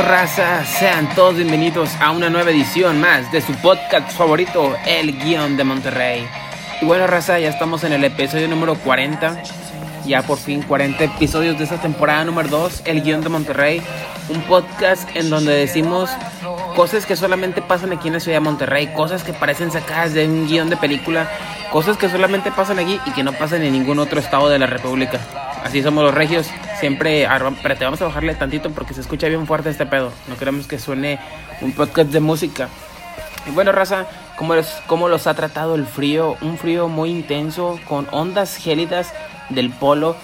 ¿Qué 0.00 0.06
pedo, 0.06 0.12
raza? 0.12 0.64
Sean 0.64 1.14
todos 1.14 1.36
bienvenidos 1.36 1.90
a 2.00 2.12
una 2.12 2.30
nueva 2.30 2.50
edición 2.50 3.02
más 3.02 3.30
de 3.32 3.42
su 3.42 3.52
podcast 3.56 4.10
favorito, 4.16 4.74
El 4.86 5.12
Guión 5.12 5.58
de 5.58 5.64
Monterrey. 5.64 6.26
Y 6.80 6.86
bueno, 6.86 7.06
raza, 7.06 7.38
ya 7.38 7.50
estamos 7.50 7.84
en 7.84 7.92
el 7.92 8.02
episodio 8.04 8.48
número 8.48 8.76
40. 8.76 9.42
Ya 10.06 10.22
por 10.22 10.38
fin 10.38 10.62
40 10.62 11.04
episodios 11.04 11.58
de 11.58 11.64
esta 11.64 11.82
temporada 11.82 12.24
número 12.24 12.48
2, 12.48 12.82
El 12.86 13.02
Guión 13.02 13.20
de 13.20 13.28
Monterrey. 13.28 13.82
Un 14.30 14.40
podcast 14.44 15.06
en 15.14 15.28
donde 15.28 15.52
decimos 15.52 16.08
cosas 16.74 17.04
que 17.04 17.14
solamente 17.14 17.60
pasan 17.60 17.92
aquí 17.92 18.08
en 18.08 18.14
la 18.14 18.20
ciudad 18.20 18.38
de 18.38 18.44
Monterrey, 18.44 18.86
cosas 18.94 19.22
que 19.22 19.34
parecen 19.34 19.70
sacadas 19.70 20.14
de 20.14 20.26
un 20.26 20.48
guion 20.48 20.70
de 20.70 20.78
película, 20.78 21.30
cosas 21.70 21.98
que 21.98 22.08
solamente 22.08 22.50
pasan 22.50 22.78
aquí 22.78 22.98
y 23.04 23.10
que 23.10 23.22
no 23.22 23.34
pasan 23.34 23.62
en 23.64 23.74
ningún 23.74 23.98
otro 23.98 24.18
estado 24.18 24.48
de 24.48 24.58
la 24.58 24.66
República. 24.66 25.20
Así 25.62 25.82
somos 25.82 26.04
los 26.04 26.14
regios, 26.14 26.48
siempre, 26.80 27.28
pero 27.62 27.76
te 27.76 27.84
vamos 27.84 28.00
a 28.00 28.06
bajarle 28.06 28.34
tantito 28.34 28.70
porque 28.70 28.94
se 28.94 29.02
escucha 29.02 29.28
bien 29.28 29.46
fuerte 29.46 29.68
este 29.68 29.84
pedo, 29.86 30.10
no 30.28 30.36
queremos 30.36 30.66
que 30.66 30.78
suene 30.78 31.18
un 31.60 31.72
podcast 31.72 32.10
de 32.10 32.20
música. 32.20 32.68
Y 33.46 33.50
bueno, 33.50 33.70
raza, 33.72 34.06
¿cómo, 34.36 34.54
¿cómo 34.86 35.08
los 35.08 35.26
ha 35.26 35.34
tratado 35.34 35.74
el 35.74 35.86
frío? 35.86 36.36
Un 36.40 36.56
frío 36.58 36.88
muy 36.88 37.10
intenso, 37.10 37.78
con 37.86 38.08
ondas 38.10 38.56
gélidas 38.56 39.12
del 39.50 39.70
polo 39.70 40.16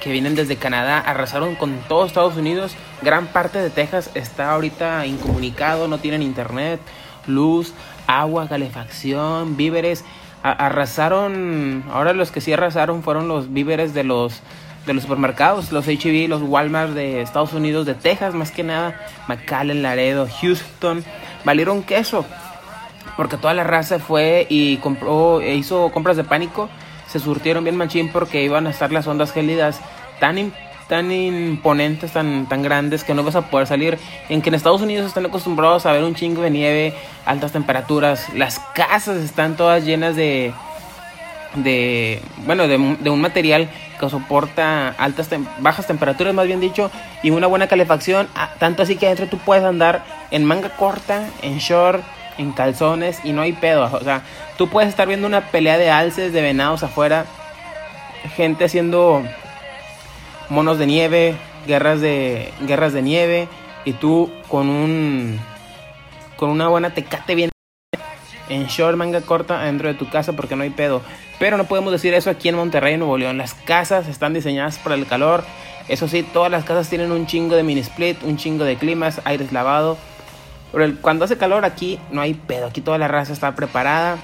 que 0.00 0.12
vienen 0.12 0.34
desde 0.34 0.56
Canadá, 0.56 0.98
arrasaron 0.98 1.54
con 1.54 1.78
todo 1.88 2.06
Estados 2.06 2.36
Unidos. 2.36 2.76
Gran 3.02 3.26
parte 3.26 3.60
de 3.60 3.70
Texas 3.70 4.10
está 4.14 4.52
ahorita 4.52 5.06
incomunicado, 5.06 5.88
no 5.88 5.98
tienen 5.98 6.22
internet, 6.22 6.80
luz, 7.26 7.72
agua, 8.06 8.48
calefacción, 8.48 9.56
víveres. 9.56 10.04
arrasaron, 10.42 11.84
ahora 11.92 12.12
los 12.12 12.30
que 12.30 12.40
sí 12.40 12.52
arrasaron 12.52 13.02
fueron 13.02 13.28
los 13.28 13.52
víveres 13.52 13.92
de 13.94 14.04
los 14.04 14.40
de 14.88 14.94
los 14.94 15.04
supermercados, 15.04 15.70
los 15.70 15.86
HB, 15.86 16.28
los 16.28 16.42
Walmart 16.42 16.90
de 16.94 17.22
Estados 17.22 17.52
Unidos, 17.52 17.86
de 17.86 17.94
Texas 17.94 18.34
más 18.34 18.50
que 18.50 18.64
nada, 18.64 19.00
McAllen, 19.28 19.82
Laredo, 19.82 20.26
Houston, 20.40 21.04
valieron 21.44 21.84
queso, 21.84 22.24
porque 23.16 23.36
toda 23.36 23.54
la 23.54 23.62
raza 23.62 24.00
fue 24.00 24.46
y 24.50 24.78
compró, 24.78 25.40
e 25.40 25.54
hizo 25.54 25.90
compras 25.92 26.16
de 26.16 26.24
pánico 26.24 26.68
se 27.08 27.18
surtieron 27.18 27.64
bien 27.64 27.76
machín 27.76 28.10
porque 28.10 28.42
iban 28.42 28.66
a 28.66 28.70
estar 28.70 28.92
las 28.92 29.06
ondas 29.06 29.32
gélidas 29.32 29.80
tan, 30.20 30.52
tan 30.88 31.10
imponentes, 31.10 32.12
tan, 32.12 32.46
tan 32.48 32.62
grandes 32.62 33.02
que 33.02 33.14
no 33.14 33.24
vas 33.24 33.34
a 33.34 33.50
poder 33.50 33.66
salir. 33.66 33.98
En 34.28 34.42
que 34.42 34.50
en 34.50 34.54
Estados 34.54 34.82
Unidos 34.82 35.06
están 35.06 35.26
acostumbrados 35.26 35.86
a 35.86 35.92
ver 35.92 36.04
un 36.04 36.14
chingo 36.14 36.42
de 36.42 36.50
nieve, 36.50 36.94
altas 37.24 37.52
temperaturas, 37.52 38.28
las 38.34 38.58
casas 38.74 39.16
están 39.18 39.56
todas 39.56 39.84
llenas 39.84 40.16
de, 40.16 40.52
de 41.62 42.20
bueno, 42.46 42.68
de, 42.68 42.76
un 42.76 43.20
material 43.20 43.68
que 43.98 44.08
soporta 44.08 44.90
altas, 44.90 45.28
bajas 45.58 45.86
temperaturas, 45.86 46.34
más 46.34 46.46
bien 46.46 46.60
dicho, 46.60 46.90
y 47.22 47.30
una 47.30 47.46
buena 47.46 47.66
calefacción, 47.66 48.28
ah, 48.34 48.50
tanto 48.58 48.82
así 48.82 48.96
que 48.96 49.06
adentro 49.06 49.26
tú 49.26 49.38
puedes 49.38 49.64
andar 49.64 50.04
en 50.30 50.44
manga 50.44 50.70
corta, 50.76 51.28
en 51.42 51.58
short, 51.58 52.02
en 52.38 52.52
calzones 52.52 53.20
y 53.24 53.32
no 53.32 53.42
hay 53.42 53.52
pedo. 53.52 53.90
O 53.92 54.04
sea, 54.04 54.22
tú 54.56 54.68
puedes 54.68 54.88
estar 54.88 55.06
viendo 55.08 55.26
una 55.26 55.50
pelea 55.50 55.78
de 55.78 55.90
alces, 55.90 56.32
de 56.32 56.40
venados 56.40 56.82
afuera, 56.82 57.26
gente 58.36 58.64
haciendo 58.64 59.22
monos 60.48 60.78
de 60.78 60.86
nieve, 60.86 61.36
guerras 61.66 62.00
de 62.00 62.52
guerras 62.66 62.92
de 62.92 63.02
nieve 63.02 63.48
y 63.84 63.92
tú 63.92 64.30
con 64.48 64.68
un 64.68 65.38
con 66.36 66.50
una 66.50 66.68
buena 66.68 66.90
tecate 66.90 67.34
bien 67.34 67.50
en 68.48 68.66
short 68.66 68.96
manga 68.96 69.20
corta 69.20 69.60
dentro 69.62 69.88
de 69.88 69.94
tu 69.94 70.08
casa 70.08 70.32
porque 70.34 70.56
no 70.56 70.62
hay 70.62 70.70
pedo. 70.70 71.02
Pero 71.38 71.56
no 71.56 71.64
podemos 71.64 71.92
decir 71.92 72.14
eso 72.14 72.30
aquí 72.30 72.48
en 72.48 72.56
Monterrey, 72.56 72.96
Nuevo 72.96 73.16
León. 73.16 73.38
Las 73.38 73.54
casas 73.54 74.08
están 74.08 74.34
diseñadas 74.34 74.78
para 74.78 74.96
el 74.96 75.06
calor. 75.06 75.44
Eso 75.88 76.08
sí, 76.08 76.22
todas 76.22 76.50
las 76.50 76.64
casas 76.64 76.88
tienen 76.88 77.12
un 77.12 77.26
chingo 77.26 77.54
de 77.54 77.62
mini 77.62 77.80
split, 77.80 78.22
un 78.24 78.36
chingo 78.36 78.64
de 78.64 78.76
climas, 78.76 79.20
aires 79.24 79.52
lavado. 79.52 79.96
Pero 80.72 80.94
cuando 81.00 81.24
hace 81.24 81.38
calor 81.38 81.64
aquí 81.64 81.98
no 82.10 82.20
hay 82.20 82.34
pedo, 82.34 82.66
aquí 82.66 82.80
toda 82.80 82.98
la 82.98 83.08
raza 83.08 83.32
está 83.32 83.54
preparada. 83.54 84.18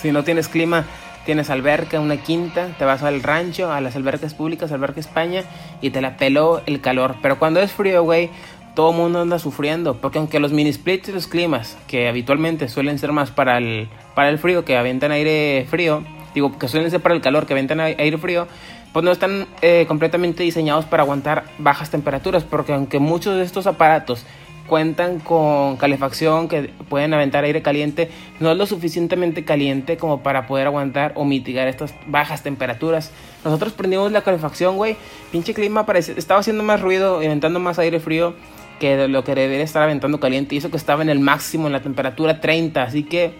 Si 0.00 0.12
no 0.12 0.24
tienes 0.24 0.48
clima, 0.48 0.84
tienes 1.24 1.48
alberca, 1.48 2.00
una 2.00 2.16
quinta, 2.16 2.68
te 2.78 2.84
vas 2.84 3.02
al 3.02 3.22
rancho, 3.22 3.72
a 3.72 3.80
las 3.80 3.96
albercas 3.96 4.34
públicas, 4.34 4.72
alberca 4.72 5.00
España, 5.00 5.44
y 5.80 5.90
te 5.90 6.00
la 6.00 6.16
peló 6.16 6.60
el 6.66 6.80
calor. 6.80 7.16
Pero 7.22 7.38
cuando 7.38 7.60
es 7.60 7.72
frío, 7.72 8.02
güey, 8.02 8.30
todo 8.74 8.90
el 8.90 8.96
mundo 8.96 9.20
anda 9.20 9.38
sufriendo. 9.38 9.96
Porque 9.96 10.18
aunque 10.18 10.40
los 10.40 10.52
mini 10.52 10.72
splits 10.72 11.08
y 11.08 11.12
los 11.12 11.26
climas, 11.26 11.76
que 11.86 12.08
habitualmente 12.08 12.68
suelen 12.68 12.98
ser 12.98 13.12
más 13.12 13.30
para 13.30 13.58
el, 13.58 13.88
para 14.14 14.28
el 14.28 14.38
frío, 14.38 14.64
que 14.64 14.76
aventan 14.76 15.12
aire 15.12 15.66
frío, 15.68 16.02
digo, 16.34 16.58
que 16.58 16.68
suelen 16.68 16.90
ser 16.90 17.00
para 17.00 17.14
el 17.14 17.20
calor, 17.20 17.46
que 17.46 17.54
aventan 17.54 17.80
aire 17.80 18.18
frío, 18.18 18.46
pues 18.92 19.04
no 19.04 19.12
están 19.12 19.46
eh, 19.62 19.84
completamente 19.86 20.42
diseñados 20.42 20.84
para 20.84 21.02
aguantar 21.02 21.44
bajas 21.58 21.90
temperaturas. 21.90 22.44
Porque 22.44 22.72
aunque 22.72 22.98
muchos 22.98 23.36
de 23.36 23.42
estos 23.42 23.66
aparatos 23.66 24.24
cuentan 24.70 25.18
con 25.18 25.76
calefacción 25.76 26.46
que 26.46 26.70
pueden 26.88 27.12
aventar 27.12 27.42
aire 27.42 27.60
caliente, 27.60 28.08
no 28.38 28.52
es 28.52 28.56
lo 28.56 28.66
suficientemente 28.66 29.44
caliente 29.44 29.96
como 29.96 30.22
para 30.22 30.46
poder 30.46 30.68
aguantar 30.68 31.12
o 31.16 31.24
mitigar 31.24 31.66
estas 31.66 31.92
bajas 32.06 32.44
temperaturas. 32.44 33.10
Nosotros 33.44 33.72
prendimos 33.72 34.12
la 34.12 34.22
calefacción, 34.22 34.76
güey, 34.76 34.96
pinche 35.32 35.54
clima 35.54 35.86
parece, 35.86 36.14
estaba 36.16 36.38
haciendo 36.38 36.62
más 36.62 36.80
ruido, 36.80 37.16
aventando 37.16 37.58
más 37.58 37.80
aire 37.80 37.98
frío 37.98 38.36
que 38.80 39.06
lo 39.06 39.22
que 39.22 39.36
debería 39.36 39.62
estar 39.62 39.82
aventando 39.84 40.18
caliente 40.18 40.56
y 40.56 40.58
eso 40.58 40.70
que 40.70 40.76
estaba 40.76 41.02
en 41.02 41.10
el 41.10 41.20
máximo 41.20 41.68
en 41.68 41.72
la 41.72 41.82
temperatura 41.82 42.40
30, 42.40 42.82
así 42.82 43.04
que 43.04 43.34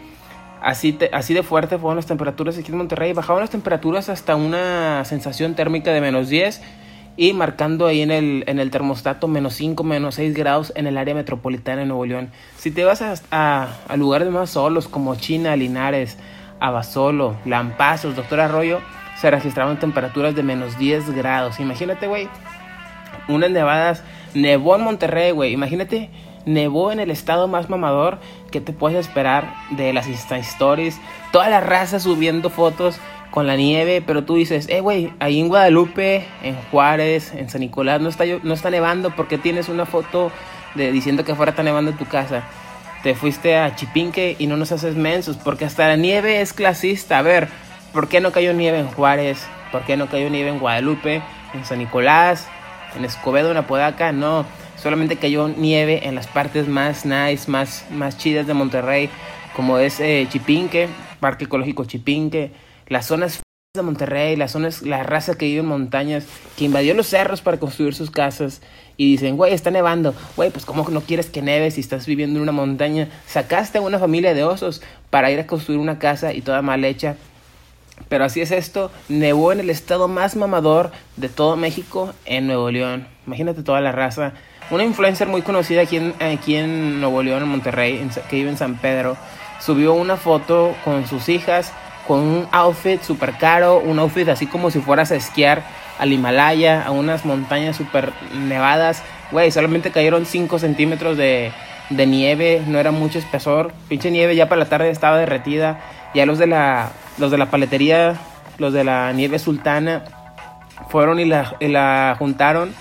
así, 0.63 0.97
así 1.13 1.35
de 1.35 1.43
fuerte 1.43 1.79
fueron 1.79 1.97
las 1.97 2.07
temperaturas 2.07 2.57
aquí 2.59 2.71
en 2.71 2.79
Monterrey, 2.79 3.13
bajaban 3.13 3.41
las 3.41 3.51
temperaturas 3.51 4.09
hasta 4.09 4.37
una 4.37 5.05
sensación 5.05 5.55
térmica 5.57 5.93
de 5.93 6.01
menos 6.01 6.29
10 6.29 6.61
y 7.17 7.33
marcando 7.33 7.87
ahí 7.87 8.03
en 8.03 8.11
el, 8.11 8.45
en 8.47 8.61
el 8.61 8.71
termostato 8.71 9.29
menos 9.29 9.55
5, 9.55 9.83
menos 9.83 10.15
6 10.15 10.35
grados 10.35 10.73
en 10.77 10.87
el 10.87 10.97
área 10.97 11.15
metropolitana 11.15 11.81
de 11.81 11.87
Nuevo 11.87 12.07
León. 12.07 12.31
Si 12.57 12.71
te 12.71 12.85
vas 12.85 13.03
a, 13.03 13.15
a, 13.89 13.97
lugares 13.97 14.29
más 14.31 14.51
solos 14.51 14.89
como 14.89 15.17
China, 15.17 15.57
Linares, 15.57 16.19
Abasolo, 16.61 17.37
Lampazos, 17.45 18.15
Doctor 18.15 18.41
Arroyo, 18.41 18.81
se 19.21 19.31
registraron 19.31 19.79
temperaturas 19.79 20.35
de 20.35 20.43
menos 20.43 20.79
10 20.79 21.11
grados. 21.15 21.61
Imagínate, 21.61 22.07
güey, 22.07 22.29
unas 23.29 23.51
nevadas, 23.51 24.03
nevó 24.35 24.77
en 24.77 24.83
Monterrey, 24.83 25.33
güey, 25.33 25.53
imagínate, 25.53 26.11
nevó 26.47 26.93
en 26.93 27.01
el 27.01 27.11
estado 27.11 27.49
más 27.49 27.69
mamador 27.69 28.19
que 28.51 28.61
te 28.61 28.73
puedes 28.73 28.99
esperar 28.99 29.55
de 29.71 29.93
las 29.93 30.09
Insta 30.09 30.39
Stories, 30.39 30.99
toda 31.33 31.49
la 31.49 31.61
raza 31.61 32.01
subiendo 32.01 32.51
fotos 32.51 33.01
con 33.31 33.47
la 33.47 33.57
nieve, 33.57 34.03
pero 34.05 34.25
tú 34.25 34.35
dices, 34.35 34.69
eh, 34.69 34.81
güey, 34.81 35.13
ahí 35.21 35.41
en 35.41 35.49
Guadalupe, 35.49 36.27
en 36.43 36.57
Juárez, 36.71 37.33
en 37.35 37.49
San 37.49 37.61
Nicolás, 37.61 38.01
no 38.01 38.09
está, 38.09 38.25
no 38.43 38.55
está 38.55 38.71
nevando 38.71 39.15
porque 39.15 39.39
tienes 39.39 39.69
una 39.69 39.87
foto 39.87 40.33
de, 40.75 40.91
diciendo 40.93 41.25
que 41.25 41.33
afuera 41.33 41.51
está 41.51 41.63
nevando 41.63 41.93
en 41.93 41.97
tu 41.97 42.07
casa. 42.07 42.43
Te 43.03 43.15
fuiste 43.15 43.57
a 43.57 43.75
Chipinque 43.77 44.37
y 44.39 44.47
no 44.47 44.57
nos 44.57 44.73
haces 44.73 44.95
mensos, 44.97 45.37
porque 45.37 45.65
hasta 45.65 45.89
la 45.89 45.97
nieve 45.97 46.41
es 46.41 46.53
clasista. 46.53 47.19
A 47.19 47.23
ver, 47.23 47.49
¿por 47.93 48.09
qué 48.09 48.21
no 48.21 48.33
cayó 48.33 48.53
nieve 48.53 48.79
en 48.79 48.89
Juárez? 48.89 49.47
¿Por 49.73 49.83
qué 49.83 49.97
no 49.97 50.09
cayó 50.09 50.29
nieve 50.29 50.51
en 50.51 50.59
Guadalupe, 50.59 51.23
en 51.55 51.65
San 51.65 51.79
Nicolás, 51.79 52.49
en 52.97 53.05
Escobedo, 53.05 53.51
en 53.51 53.57
Apodaca? 53.57 54.13
No, 54.13 54.47
solamente 54.77 55.17
cayó 55.17 55.49
nieve 55.49 56.09
en 56.09 56.15
las 56.15 56.27
partes 56.27 56.69
más 56.69 57.05
nice, 57.05 57.51
más, 57.51 57.85
más 57.91 58.19
chidas 58.19 58.47
de 58.47 58.55
Monterrey, 58.55 59.11
como 59.55 59.79
es 59.79 60.01
eh, 60.01 60.27
Chipinque, 60.31 60.89
Parque 61.21 61.45
Ecológico 61.45 61.85
Chipinque 61.85 62.53
las 62.91 63.07
zonas 63.07 63.41
de 63.73 63.83
Monterrey, 63.83 64.35
las 64.35 64.51
zonas, 64.51 64.83
la 64.83 65.05
raza 65.05 65.39
que 65.39 65.47
vive 65.47 65.61
en 65.61 65.67
montañas, 65.67 66.27
que 66.59 66.65
invadió 66.65 66.93
los 66.93 67.07
cerros 67.07 67.41
para 67.41 67.61
construir 67.61 67.95
sus 67.95 68.11
casas 68.11 68.63
y 68.97 69.13
dicen, 69.13 69.37
güey, 69.37 69.55
está 69.55 69.71
nevando, 69.71 70.13
güey, 70.37 70.51
pues 70.51 70.65
cómo 70.65 70.87
no 70.91 71.01
quieres 71.01 71.31
que 71.31 71.41
neve 71.41 71.71
si 71.71 71.81
estás 71.81 72.05
viviendo 72.05 72.39
en 72.39 72.43
una 72.43 72.53
montaña, 72.53 73.09
sacaste 73.29 73.79
a 73.79 73.81
una 73.81 74.01
familia 74.01 74.35
de 74.35 74.43
osos 74.43 74.83
para 75.09 75.31
ir 75.31 75.39
a 75.39 75.47
construir 75.47 75.79
una 75.79 76.01
casa 76.01 76.35
y 76.35 76.41
toda 76.43 76.63
mal 76.63 76.85
hecha. 76.85 77.15
Pero 78.09 78.25
así 78.25 78.41
es 78.41 78.51
esto, 78.51 78.91
nevó 79.09 79.53
en 79.53 79.61
el 79.61 79.71
estado 79.71 80.09
más 80.09 80.37
mamador 80.37 80.91
de 81.17 81.29
todo 81.29 81.57
México, 81.57 82.13
en 82.25 82.47
Nuevo 82.47 82.71
León. 82.71 83.07
Imagínate 83.27 83.63
toda 83.63 83.81
la 83.81 83.93
raza. 83.93 84.33
Una 84.71 84.85
influencer 84.85 85.29
muy 85.29 85.43
conocida 85.43 85.83
aquí 85.83 85.97
en, 85.97 86.15
aquí 86.21 86.57
en 86.57 87.01
Nuevo 87.01 87.23
León, 87.23 87.43
en 87.43 87.49
Monterrey, 87.49 88.09
que 88.29 88.37
vive 88.37 88.51
en 88.51 88.57
San 88.57 88.77
Pedro, 88.77 89.17
subió 89.61 89.95
una 89.95 90.17
foto 90.17 90.75
con 90.85 91.07
sus 91.07 91.29
hijas 91.29 91.73
con 92.11 92.21
un 92.21 92.49
outfit 92.51 93.01
súper 93.03 93.35
caro, 93.35 93.79
un 93.79 94.01
outfit 94.01 94.29
así 94.29 94.47
como 94.47 94.73
si 94.73 94.81
fueras 94.81 95.13
a 95.13 95.15
esquiar 95.15 95.63
al 95.97 96.13
Himalaya, 96.13 96.83
a 96.83 96.91
unas 96.91 97.25
montañas 97.25 97.77
súper 97.77 98.13
nevadas. 98.35 99.05
Güey, 99.31 99.53
solamente 99.53 99.93
cayeron 99.93 100.27
5 100.27 100.59
centímetros 100.59 101.17
de, 101.17 101.53
de 101.91 102.07
nieve, 102.07 102.63
no 102.67 102.81
era 102.81 102.91
mucho 102.91 103.21
espesor. 103.21 103.73
Pinche 103.89 104.11
nieve 104.11 104.35
ya 104.35 104.49
para 104.49 104.61
la 104.61 104.69
tarde 104.69 104.91
estaba 104.91 105.19
derretida. 105.19 105.79
Ya 106.13 106.27
los 106.27 106.39
de 106.39 106.49
la, 106.49 106.91
los 107.21 107.31
de 107.31 107.39
la 107.39 107.51
paletería, 107.51 108.19
los 108.59 108.73
de 108.73 108.85
la 108.85 109.13
nieve 109.13 109.39
sultana, 109.39 110.05
fueron 110.89 111.21
y 111.21 111.25
la, 111.25 111.57
y 111.61 111.69
la 111.69 112.17
juntaron 112.19 112.75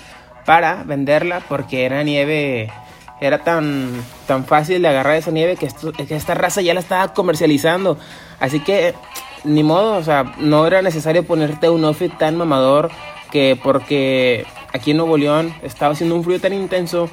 para 0.44 0.82
venderla 0.82 1.40
porque 1.48 1.84
era 1.84 2.02
nieve 2.02 2.72
era 3.20 3.38
tan, 3.38 3.90
tan 4.26 4.44
fácil 4.44 4.80
de 4.82 4.88
agarrar 4.88 5.16
esa 5.16 5.30
nieve 5.30 5.56
que, 5.56 5.66
esta 6.14 6.34
raza 6.34 6.62
ya 6.62 6.72
la 6.72 6.80
estaba 6.80 7.12
comercializando. 7.12 7.98
Así 8.40 8.60
que, 8.60 8.94
ni 9.44 9.62
modo, 9.62 9.98
o 9.98 10.02
sea, 10.02 10.34
no 10.38 10.66
era 10.66 10.80
necesario 10.80 11.24
ponerte 11.24 11.68
un 11.68 11.84
outfit 11.84 12.16
tan 12.16 12.36
mamador 12.36 12.90
que 13.30 13.58
porque 13.62 14.46
aquí 14.72 14.92
en 14.92 14.96
Nuevo 14.96 15.18
León 15.18 15.54
estaba 15.62 15.92
haciendo 15.92 16.16
un 16.16 16.24
frío 16.24 16.40
tan 16.40 16.54
intenso 16.54 17.10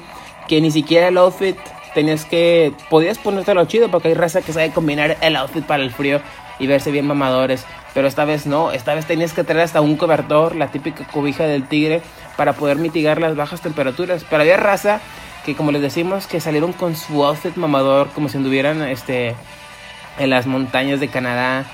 que 0.48 0.60
ni 0.60 0.70
siquiera 0.70 1.08
el 1.08 1.18
outfit 1.18 1.56
tenías 1.94 2.24
que. 2.24 2.72
Podías 2.88 3.18
ponértelo 3.18 3.66
chido 3.66 3.90
porque 3.90 4.08
hay 4.08 4.14
raza 4.14 4.40
que 4.40 4.54
sabe 4.54 4.70
combinar 4.70 5.18
el 5.20 5.36
outfit 5.36 5.64
para 5.64 5.82
el 5.82 5.90
frío 5.90 6.22
y 6.58 6.66
verse 6.66 6.90
bien 6.90 7.06
mamadores. 7.06 7.64
Pero 7.94 8.08
esta 8.08 8.24
vez 8.24 8.46
no, 8.46 8.72
esta 8.72 8.94
vez 8.94 9.06
tenías 9.06 9.32
que 9.32 9.44
traer 9.44 9.62
hasta 9.62 9.80
un 9.80 9.96
cobertor, 9.96 10.54
la 10.54 10.68
típica 10.68 11.04
cobija 11.06 11.44
del 11.44 11.66
tigre, 11.66 12.02
para 12.36 12.52
poder 12.52 12.76
mitigar 12.76 13.20
las 13.20 13.36
bajas 13.36 13.60
temperaturas. 13.60 14.24
Pero 14.28 14.42
había 14.42 14.56
raza 14.56 15.00
que, 15.44 15.54
como 15.54 15.72
les 15.72 15.82
decimos, 15.82 16.26
que 16.26 16.40
salieron 16.40 16.72
con 16.72 16.96
su 16.96 17.24
outfit 17.24 17.56
mamador, 17.56 18.08
como 18.10 18.28
si 18.28 18.36
anduvieran 18.36 18.82
este, 18.82 19.34
en 20.18 20.30
las 20.30 20.46
montañas 20.46 21.00
de 21.00 21.08
Canadá. 21.08 21.64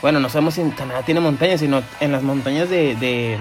Bueno, 0.00 0.20
no 0.20 0.28
sabemos 0.28 0.54
si 0.54 0.60
en 0.60 0.70
Canadá 0.70 1.02
tiene 1.02 1.20
montañas, 1.20 1.60
sino 1.60 1.82
en 2.00 2.12
las 2.12 2.22
montañas 2.22 2.68
de, 2.68 2.96
de, 2.96 3.38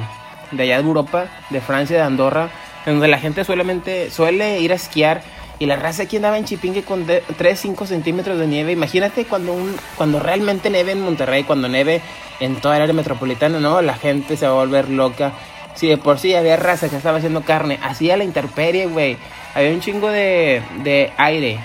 de 0.52 0.64
allá 0.64 0.78
de 0.78 0.84
Europa, 0.84 1.26
de 1.50 1.60
Francia, 1.60 1.98
de 1.98 2.04
Andorra, 2.04 2.50
donde 2.86 3.08
la 3.08 3.20
gente 3.20 3.44
suele 3.44 4.60
ir 4.60 4.72
a 4.72 4.76
esquiar 4.76 5.24
y 5.62 5.68
la 5.68 5.76
raza 5.76 6.02
aquí 6.02 6.16
andaba 6.16 6.40
en 6.40 6.46
Chipinque 6.46 6.82
con 6.82 7.06
3, 7.06 7.60
5 7.60 7.86
centímetros 7.86 8.40
de 8.40 8.48
nieve. 8.48 8.72
Imagínate 8.72 9.26
cuando, 9.26 9.54
un, 9.54 9.76
cuando 9.96 10.20
realmente 10.20 10.72
neve 10.72 10.94
en 10.94 11.02
Monterrey, 11.02 11.44
cuando 11.44 11.70
neve 11.70 12.02
en 12.40 12.56
toda 12.56 12.78
el 12.78 12.82
área 12.82 12.96
metropolitana, 12.96 13.60
¿no? 13.60 13.80
La 13.84 13.94
gente 13.94 14.38
se 14.38 14.48
va 14.48 14.54
a 14.54 14.56
volver 14.56 14.90
loca. 14.90 15.34
Si 15.76 15.88
de 15.88 16.00
por 16.00 16.18
sí 16.18 16.34
había 16.34 16.58
raza 16.58 16.90
que 16.90 16.96
estaba 16.96 17.20
haciendo 17.20 17.44
carne, 17.44 17.78
hacía 17.84 18.18
la 18.18 18.24
interperie, 18.24 18.88
güey. 18.88 19.18
Había 19.54 19.70
un 19.70 19.82
chingo 19.82 20.10
de, 20.10 20.64
de 20.84 21.14
aire, 21.18 21.60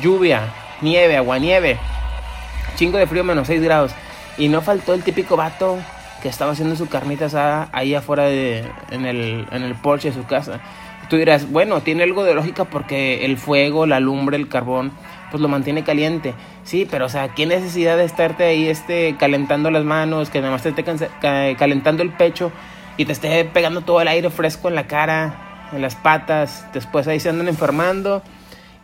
lluvia, 0.00 0.50
nieve, 0.80 1.18
aguanieve. 1.18 1.76
Chingo 2.76 2.96
de 2.96 3.06
frío, 3.06 3.24
menos 3.24 3.46
6 3.46 3.60
grados. 3.60 3.92
Y 4.38 4.48
no 4.48 4.62
faltó 4.62 4.94
el 4.94 5.02
típico 5.02 5.36
vato 5.36 5.76
que 6.22 6.30
estaba 6.30 6.52
haciendo 6.52 6.76
su 6.76 6.88
carnita 6.88 7.26
asada 7.26 7.68
ahí 7.72 7.94
afuera 7.94 8.22
de, 8.22 8.64
en, 8.90 9.04
el, 9.04 9.46
en 9.50 9.64
el 9.64 9.74
porche 9.74 10.08
de 10.08 10.14
su 10.14 10.24
casa. 10.24 10.60
Tú 11.08 11.16
dirás, 11.16 11.50
bueno, 11.50 11.80
tiene 11.82 12.02
algo 12.02 12.24
de 12.24 12.34
lógica 12.34 12.64
porque 12.64 13.24
el 13.24 13.36
fuego, 13.36 13.86
la 13.86 14.00
lumbre, 14.00 14.36
el 14.36 14.48
carbón, 14.48 14.92
pues 15.30 15.40
lo 15.40 15.48
mantiene 15.48 15.84
caliente. 15.84 16.34
Sí, 16.64 16.86
pero 16.90 17.06
o 17.06 17.08
sea, 17.08 17.28
¿qué 17.34 17.46
necesidad 17.46 17.96
de 17.96 18.04
estarte 18.04 18.44
ahí 18.44 18.68
este, 18.68 19.16
calentando 19.18 19.70
las 19.70 19.84
manos, 19.84 20.30
que 20.30 20.40
nada 20.40 20.52
más 20.52 20.62
te 20.62 20.70
esté 20.70 20.84
calentando 21.56 22.02
el 22.02 22.10
pecho 22.10 22.52
y 22.96 23.04
te 23.04 23.12
esté 23.12 23.44
pegando 23.44 23.82
todo 23.82 24.00
el 24.00 24.08
aire 24.08 24.30
fresco 24.30 24.68
en 24.68 24.74
la 24.74 24.86
cara, 24.86 25.68
en 25.72 25.82
las 25.82 25.94
patas? 25.94 26.66
Después 26.72 27.06
ahí 27.06 27.20
se 27.20 27.28
andan 27.28 27.48
enfermando 27.48 28.22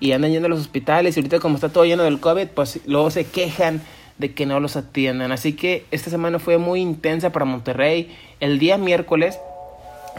y 0.01 0.13
andan 0.13 0.33
yendo 0.33 0.47
a 0.47 0.51
los 0.51 0.61
hospitales 0.61 1.17
y 1.17 1.21
ahorita 1.21 1.39
como 1.39 1.55
está 1.55 1.69
todo 1.69 1.85
lleno 1.85 2.03
del 2.03 2.21
COVID, 2.21 2.49
pues 2.49 2.81
luego 2.87 3.11
se 3.11 3.25
quejan 3.25 3.81
de 4.19 4.33
que 4.35 4.45
no 4.45 4.61
los 4.61 4.77
atiendan. 4.77 5.33
Así 5.33 5.55
que 5.55 5.87
esta 5.91 6.11
semana 6.11 6.39
fue 6.39 6.59
muy 6.59 6.81
intensa 6.81 7.33
para 7.33 7.45
Monterrey. 7.45 8.15
El 8.41 8.59
día 8.59 8.77
miércoles 8.77 9.39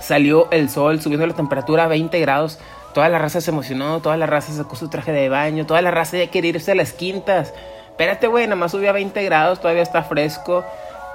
salió 0.02 0.50
el 0.52 0.70
sol 0.70 1.02
subiendo 1.02 1.26
la 1.26 1.34
temperatura 1.34 1.86
a 1.86 1.88
20 1.88 2.20
grados. 2.20 2.60
Toda 2.94 3.08
la 3.08 3.20
raza 3.20 3.40
se 3.40 3.52
emocionó, 3.52 4.02
toda 4.02 4.18
la 4.18 4.26
raza 4.26 4.52
sacó 4.52 4.76
su 4.76 4.90
traje 4.90 5.12
de 5.14 5.30
baño, 5.30 5.66
toda 5.66 5.82
la 5.82 5.92
raza 5.92 6.18
ya 6.18 6.28
quería 6.28 6.50
irse 6.50 6.72
a 6.72 6.76
las 6.76 6.92
quintas. 6.92 7.54
Espérate, 7.90 8.28
güey, 8.28 8.46
nada 8.46 8.56
más 8.56 8.72
subió 8.72 8.90
a 8.90 8.94
20 8.94 9.24
grados, 9.24 9.62
todavía 9.62 9.84
está 9.84 10.04
fresco. 10.04 10.66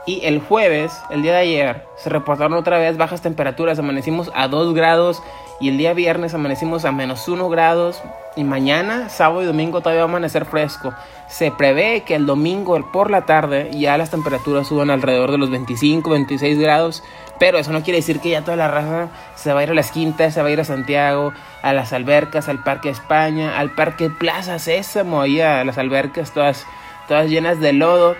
Y 0.06 0.25
el 0.25 0.41
jueves, 0.41 0.93
el 1.11 1.23
día 1.23 1.33
de 1.33 1.38
ayer, 1.38 1.85
se 1.97 2.09
reportaron 2.09 2.55
otra 2.55 2.79
vez 2.79 2.97
bajas 2.97 3.23
temperaturas. 3.23 3.79
Amanecimos 3.79 4.31
a 4.37 4.47
2 4.47 4.73
grados 4.73 5.21
y 5.61 5.69
el 5.69 5.79
día 5.79 5.94
viernes 5.94 6.33
amanecimos 6.33 6.85
a 6.85 6.93
menos 6.93 7.27
1 7.27 7.49
grados. 7.49 8.00
Y 8.37 8.44
mañana, 8.44 9.09
sábado 9.09 9.43
y 9.43 9.47
domingo 9.47 9.81
todavía 9.81 10.03
va 10.03 10.06
a 10.06 10.11
amanecer 10.11 10.44
fresco. 10.44 10.94
Se 11.28 11.50
prevé 11.50 12.02
que 12.02 12.14
el 12.14 12.25
domingo 12.25 12.81
por 12.93 13.11
la 13.11 13.23
tarde 13.23 13.70
ya 13.73 13.99
las 13.99 14.11
temperaturas 14.11 14.69
suban 14.69 14.90
alrededor 14.90 15.32
de 15.32 15.38
los 15.38 15.50
25, 15.50 16.11
26 16.11 16.58
grados. 16.58 17.02
Pero 17.38 17.58
eso 17.58 17.73
no 17.73 17.82
quiere 17.82 17.99
decir 17.99 18.20
que 18.20 18.31
ya 18.31 18.43
toda 18.43 18.56
la 18.56 18.69
raza 18.69 19.08
se 19.34 19.52
va 19.52 19.61
a 19.61 19.62
ir 19.64 19.70
a 19.70 19.75
las 19.75 19.90
quintas, 19.90 20.34
se 20.34 20.40
va 20.40 20.49
a 20.49 20.50
ir 20.52 20.61
a 20.61 20.64
Santiago, 20.64 21.32
a 21.62 21.73
las 21.73 21.93
albercas, 21.93 22.49
al 22.49 22.62
Parque 22.62 22.90
España, 22.90 23.58
al 23.58 23.70
Parque 23.70 24.08
Plaza 24.08 24.58
Sésamo, 24.58 25.20
ahí 25.20 25.40
a 25.40 25.64
las 25.64 25.78
albercas 25.78 26.32
todas, 26.32 26.64
todas 27.08 27.28
llenas 27.28 27.61
de 27.61 27.73
lodo. 27.73 28.17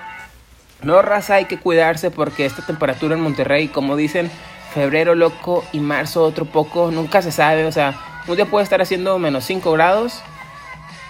No, 0.83 1.01
raza, 1.01 1.37
hay 1.37 1.47
que 1.47 1.59
cuidarse 1.59 2.11
porque 2.11 2.45
esta 2.45 2.67
temperatura 2.67 3.15
en 3.15 3.23
Monterrey, 3.23 3.69
como 3.69 3.97
dicen, 3.97 4.31
febrero 4.75 5.15
loco 5.15 5.65
y 5.73 5.81
marzo 5.81 6.25
otro 6.25 6.45
poco, 6.45 6.91
nunca 6.91 7.23
se 7.23 7.33
sabe. 7.33 7.65
O 7.67 7.73
sea, 7.73 7.95
un 8.27 8.37
día 8.37 8.47
puede 8.47 8.65
estar 8.65 8.83
haciendo 8.83 9.19
menos 9.19 9.45
5 9.45 9.73
grados 9.73 10.23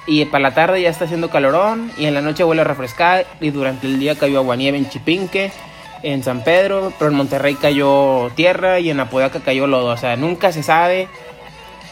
y 0.06 0.24
para 0.26 0.42
la 0.42 0.54
tarde 0.54 0.82
ya 0.82 0.90
está 0.90 1.04
haciendo 1.04 1.30
calorón 1.30 1.90
y 1.96 2.06
en 2.06 2.14
la 2.14 2.22
noche 2.22 2.44
vuelve 2.44 2.62
a 2.62 2.64
refrescar 2.64 3.26
y 3.40 3.50
durante 3.50 3.86
el 3.86 3.98
día 3.98 4.14
cayó 4.16 4.38
aguanieve 4.38 4.78
en 4.78 4.88
Chipinque, 4.88 5.50
en 6.02 6.22
San 6.22 6.44
Pedro, 6.44 6.92
pero 6.98 7.10
en 7.10 7.16
Monterrey 7.16 7.54
cayó 7.54 8.30
tierra 8.34 8.78
y 8.78 8.90
en 8.90 9.00
Apodaca 9.00 9.40
cayó 9.40 9.66
lodo. 9.66 9.88
O 9.88 9.96
sea, 9.96 10.16
nunca 10.16 10.52
se 10.52 10.62
sabe. 10.62 11.08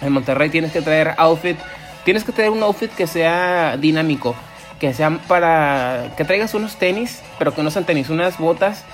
En 0.00 0.12
Monterrey 0.12 0.50
tienes 0.50 0.72
que 0.72 0.82
traer 0.82 1.14
outfit, 1.16 1.58
tienes 2.04 2.24
que 2.24 2.32
traer 2.32 2.50
un 2.50 2.62
outfit 2.62 2.90
que 2.90 3.06
sea 3.06 3.76
dinámico 3.76 4.34
que 4.78 4.92
sean 4.92 5.18
para 5.18 6.12
que 6.16 6.24
traigas 6.24 6.54
unos 6.54 6.76
tenis, 6.76 7.22
pero 7.38 7.54
que 7.54 7.62
no 7.62 7.70
sean 7.70 7.84
tenis, 7.84 8.10
unas 8.10 8.38
botas 8.38 8.84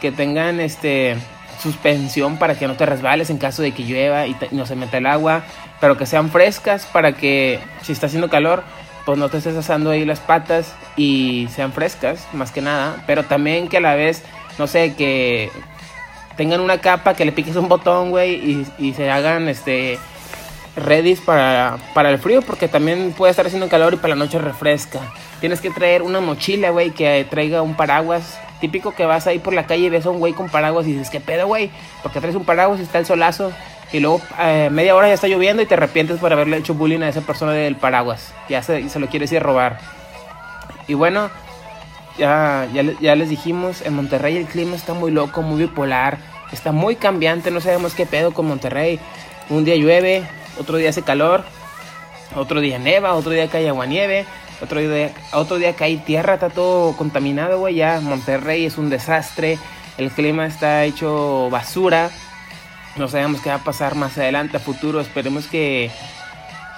que 0.00 0.12
tengan 0.12 0.60
este 0.60 1.16
suspensión 1.62 2.38
para 2.38 2.56
que 2.56 2.66
no 2.66 2.74
te 2.74 2.86
resbales 2.86 3.30
en 3.30 3.38
caso 3.38 3.62
de 3.62 3.72
que 3.72 3.84
llueva 3.84 4.26
y, 4.26 4.36
no 4.50 4.66
se 4.66 4.76
meta 4.76 4.98
el 4.98 5.06
agua, 5.06 5.44
pero 5.80 5.96
que 5.96 6.06
sean 6.06 6.30
frescas 6.30 6.86
para 6.86 7.12
que 7.12 7.60
si 7.82 7.92
está 7.92 8.06
haciendo 8.06 8.28
calor, 8.28 8.64
pues 9.04 9.18
no 9.18 9.28
te 9.28 9.38
estés 9.38 9.56
asando 9.56 9.90
ahí 9.90 10.04
las 10.04 10.20
patas 10.20 10.74
y 10.96 11.48
sean 11.54 11.72
frescas, 11.72 12.26
más 12.32 12.50
que 12.50 12.62
nada, 12.62 13.02
pero 13.06 13.24
también 13.24 13.68
que 13.68 13.78
a 13.78 13.80
la 13.80 13.94
vez, 13.94 14.22
no 14.58 14.66
sé, 14.66 14.94
que 14.94 15.50
tengan 16.36 16.60
una 16.60 16.78
capa 16.78 17.14
que 17.14 17.24
le 17.24 17.32
piques 17.32 17.56
un 17.56 17.68
botón, 17.68 18.10
güey, 18.10 18.34
y, 18.34 18.66
y 18.78 18.94
se 18.94 19.10
hagan 19.10 19.48
este 19.48 19.98
ready 20.76 21.14
para, 21.16 21.78
para 21.94 22.10
el 22.10 22.18
frío, 22.18 22.42
porque 22.42 22.68
también 22.68 23.12
puede 23.12 23.30
estar 23.30 23.46
haciendo 23.46 23.68
calor 23.68 23.94
y 23.94 23.96
para 23.96 24.14
la 24.14 24.24
noche 24.24 24.38
refresca. 24.38 25.00
Tienes 25.40 25.60
que 25.60 25.70
traer 25.70 26.02
una 26.02 26.20
mochila, 26.20 26.70
güey, 26.70 26.92
que 26.92 27.26
traiga 27.28 27.62
un 27.62 27.74
paraguas. 27.74 28.38
Típico 28.62 28.94
que 28.94 29.04
vas 29.06 29.26
ahí 29.26 29.40
por 29.40 29.54
la 29.54 29.66
calle 29.66 29.86
y 29.86 29.90
ves 29.90 30.06
a 30.06 30.10
un 30.10 30.20
güey 30.20 30.34
con 30.34 30.48
paraguas 30.48 30.86
y 30.86 30.92
dices, 30.92 31.10
¿qué 31.10 31.18
pedo, 31.18 31.48
güey? 31.48 31.68
Porque 32.00 32.20
traes 32.20 32.36
un 32.36 32.44
paraguas 32.44 32.78
y 32.78 32.84
está 32.84 33.00
el 33.00 33.06
solazo. 33.06 33.50
Y 33.92 33.98
luego 33.98 34.22
eh, 34.38 34.68
media 34.70 34.94
hora 34.94 35.08
ya 35.08 35.14
está 35.14 35.26
lloviendo 35.26 35.64
y 35.64 35.66
te 35.66 35.74
arrepientes 35.74 36.20
por 36.20 36.32
haberle 36.32 36.58
hecho 36.58 36.72
bullying 36.72 37.00
a 37.00 37.08
esa 37.08 37.22
persona 37.22 37.50
del 37.50 37.74
paraguas. 37.74 38.32
Ya 38.48 38.62
se, 38.62 38.80
lo 39.00 39.08
quieres 39.08 39.32
ir 39.32 39.38
a 39.38 39.40
robar. 39.40 39.80
Y 40.86 40.94
bueno, 40.94 41.28
ya, 42.18 42.68
ya, 42.72 42.84
ya 43.00 43.16
les 43.16 43.30
dijimos, 43.30 43.82
en 43.82 43.94
Monterrey 43.94 44.36
el 44.36 44.46
clima 44.46 44.76
está 44.76 44.94
muy 44.94 45.10
loco, 45.10 45.42
muy 45.42 45.62
bipolar. 45.62 46.18
Está 46.52 46.70
muy 46.70 46.94
cambiante, 46.94 47.50
no 47.50 47.60
sabemos 47.60 47.94
qué 47.94 48.06
pedo 48.06 48.32
con 48.32 48.46
Monterrey. 48.46 49.00
Un 49.50 49.64
día 49.64 49.74
llueve, 49.74 50.22
otro 50.60 50.76
día 50.76 50.90
hace 50.90 51.02
calor, 51.02 51.42
otro 52.36 52.60
día 52.60 52.78
neva, 52.78 53.14
otro 53.14 53.32
día 53.32 53.48
cae 53.48 53.68
agua 53.68 53.86
nieve 53.86 54.24
otro 54.62 54.80
día, 54.80 55.10
otro 55.32 55.56
día 55.56 55.74
cae 55.74 55.96
tierra, 55.96 56.34
está 56.34 56.48
todo 56.48 56.96
contaminado, 56.96 57.58
güey. 57.58 57.76
Ya 57.76 58.00
Monterrey 58.00 58.64
es 58.64 58.78
un 58.78 58.90
desastre. 58.90 59.58
El 59.98 60.10
clima 60.10 60.46
está 60.46 60.84
hecho 60.84 61.50
basura. 61.50 62.10
No 62.96 63.08
sabemos 63.08 63.40
qué 63.40 63.48
va 63.48 63.56
a 63.56 63.64
pasar 63.64 63.96
más 63.96 64.16
adelante, 64.18 64.56
a 64.56 64.60
futuro. 64.60 65.00
Esperemos 65.00 65.46
que, 65.48 65.90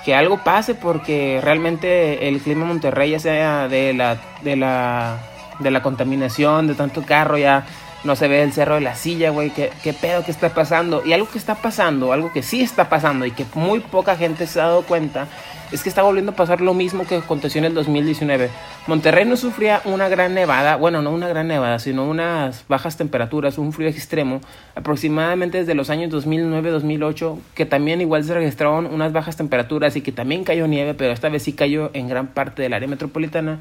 que 0.04 0.14
algo 0.14 0.42
pase 0.42 0.74
porque 0.74 1.40
realmente 1.42 2.28
el 2.28 2.40
clima 2.40 2.64
Monterrey 2.64 3.10
ya 3.10 3.18
sea 3.18 3.68
de 3.68 3.92
la, 3.92 4.16
de 4.42 4.56
la, 4.56 5.18
de 5.58 5.70
la 5.70 5.82
contaminación, 5.82 6.66
de 6.66 6.74
tanto 6.74 7.02
carro, 7.02 7.36
ya 7.36 7.66
no 8.02 8.16
se 8.16 8.28
ve 8.28 8.42
el 8.42 8.52
cerro 8.52 8.76
de 8.76 8.80
la 8.80 8.94
silla, 8.94 9.30
güey. 9.30 9.50
¿Qué, 9.50 9.70
¿Qué 9.82 9.92
pedo 9.92 10.24
que 10.24 10.30
está 10.30 10.50
pasando? 10.54 11.02
Y 11.04 11.12
algo 11.12 11.28
que 11.28 11.38
está 11.38 11.56
pasando, 11.56 12.12
algo 12.12 12.32
que 12.32 12.42
sí 12.42 12.62
está 12.62 12.88
pasando 12.88 13.26
y 13.26 13.32
que 13.32 13.44
muy 13.54 13.80
poca 13.80 14.16
gente 14.16 14.46
se 14.46 14.60
ha 14.60 14.64
dado 14.64 14.82
cuenta 14.82 15.28
es 15.74 15.82
que 15.82 15.88
está 15.88 16.02
volviendo 16.02 16.30
a 16.30 16.36
pasar 16.36 16.60
lo 16.60 16.72
mismo 16.72 17.04
que 17.04 17.16
aconteció 17.16 17.58
en 17.58 17.64
el 17.64 17.74
2019. 17.74 18.48
Monterrey 18.86 19.24
no 19.24 19.36
sufría 19.36 19.82
una 19.84 20.08
gran 20.08 20.32
nevada, 20.32 20.76
bueno, 20.76 21.02
no 21.02 21.10
una 21.10 21.26
gran 21.26 21.48
nevada, 21.48 21.80
sino 21.80 22.08
unas 22.08 22.64
bajas 22.68 22.96
temperaturas, 22.96 23.58
un 23.58 23.72
frío 23.72 23.88
extremo, 23.88 24.40
aproximadamente 24.76 25.58
desde 25.58 25.74
los 25.74 25.90
años 25.90 26.12
2009-2008, 26.12 27.38
que 27.56 27.66
también 27.66 28.00
igual 28.00 28.22
se 28.22 28.34
registraron 28.34 28.86
unas 28.86 29.12
bajas 29.12 29.36
temperaturas 29.36 29.96
y 29.96 30.00
que 30.00 30.12
también 30.12 30.44
cayó 30.44 30.68
nieve, 30.68 30.94
pero 30.94 31.12
esta 31.12 31.28
vez 31.28 31.42
sí 31.42 31.54
cayó 31.54 31.90
en 31.92 32.06
gran 32.08 32.28
parte 32.28 32.62
del 32.62 32.72
área 32.72 32.86
metropolitana. 32.86 33.58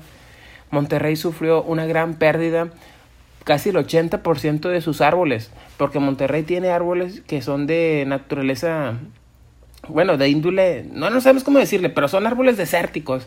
Monterrey 0.70 1.16
sufrió 1.16 1.64
una 1.64 1.88
gran 1.88 2.14
pérdida 2.14 2.68
casi 3.44 3.70
el 3.70 3.76
80% 3.78 4.70
de 4.70 4.82
sus 4.82 5.02
árboles, 5.02 5.50
porque 5.78 5.98
Monterrey 5.98 6.44
tiene 6.44 6.70
árboles 6.70 7.22
que 7.22 7.42
son 7.42 7.66
de 7.66 8.04
naturaleza 8.06 9.00
bueno, 9.88 10.18
de 10.18 10.30
índole, 10.30 10.86
no, 10.92 11.10
no 11.10 11.22
sabemos 11.22 11.44
cómo 11.44 11.60
decirle, 11.60 11.90
pero 11.90 12.08
son 12.08 12.26
árboles 12.26 12.58
desérticos, 12.58 13.26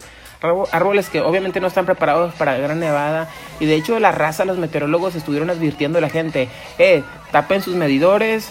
árboles 0.72 1.08
que 1.08 1.20
obviamente 1.20 1.60
no 1.60 1.66
están 1.66 1.86
preparados 1.86 2.34
para 2.34 2.56
gran 2.58 2.80
nevada 2.80 3.28
y 3.60 3.66
de 3.66 3.74
hecho 3.74 3.98
la 3.98 4.12
raza, 4.12 4.44
los 4.44 4.58
meteorólogos 4.58 5.14
estuvieron 5.14 5.50
advirtiendo 5.50 5.98
a 5.98 6.00
la 6.00 6.08
gente, 6.08 6.48
eh, 6.78 7.02
tapen 7.30 7.62
sus 7.62 7.74
medidores, 7.74 8.50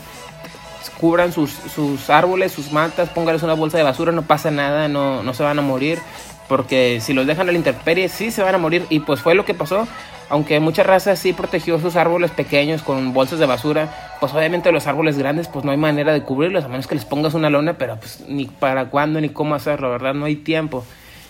cubran 1.00 1.32
sus, 1.32 1.52
sus 1.52 2.10
árboles, 2.10 2.52
sus 2.52 2.72
matas, 2.72 3.10
póngales 3.10 3.44
una 3.44 3.54
bolsa 3.54 3.78
de 3.78 3.84
basura, 3.84 4.12
no 4.12 4.22
pasa 4.22 4.52
nada, 4.52 4.88
no, 4.88 5.24
no 5.24 5.34
se 5.34 5.44
van 5.44 5.60
a 5.60 5.62
morir. 5.62 6.00
Porque 6.48 7.00
si 7.02 7.14
los 7.14 7.26
dejan 7.26 7.50
a 7.50 7.52
la 7.52 7.58
intemperie, 7.58 8.10
sí 8.10 8.32
se 8.32 8.44
van 8.44 8.56
a 8.56 8.58
morir. 8.58 8.86
Y 8.90 9.00
pues 9.00 9.22
fue 9.22 9.36
lo 9.36 9.46
que 9.46 9.54
pasó. 9.54 9.88
Aunque 10.30 10.60
mucha 10.60 10.82
raza 10.82 11.16
sí 11.16 11.34
protegió 11.34 11.80
sus 11.80 11.96
árboles 11.96 12.32
pequeños 12.32 12.82
con 12.82 13.14
bolsas 13.14 13.38
de 13.38 13.46
basura, 13.46 14.16
pues 14.20 14.34
obviamente 14.34 14.72
los 14.72 14.88
árboles 14.88 15.20
grandes 15.20 15.48
pues 15.48 15.64
no 15.64 15.72
hay 15.72 15.78
manera 15.78 16.14
de 16.14 16.24
cubrirlos, 16.24 16.64
a 16.64 16.68
menos 16.68 16.88
que 16.88 16.96
les 16.96 17.06
pongas 17.06 17.36
una 17.36 17.52
lona, 17.52 17.78
pero 17.78 17.98
pues 18.00 18.24
ni 18.28 18.48
para 18.48 18.90
cuándo 18.90 19.22
ni 19.22 19.30
cómo 19.30 19.54
hacerlo, 19.54 19.92
¿verdad? 19.92 20.16
No 20.16 20.26
hay 20.26 20.36
tiempo. 20.36 20.84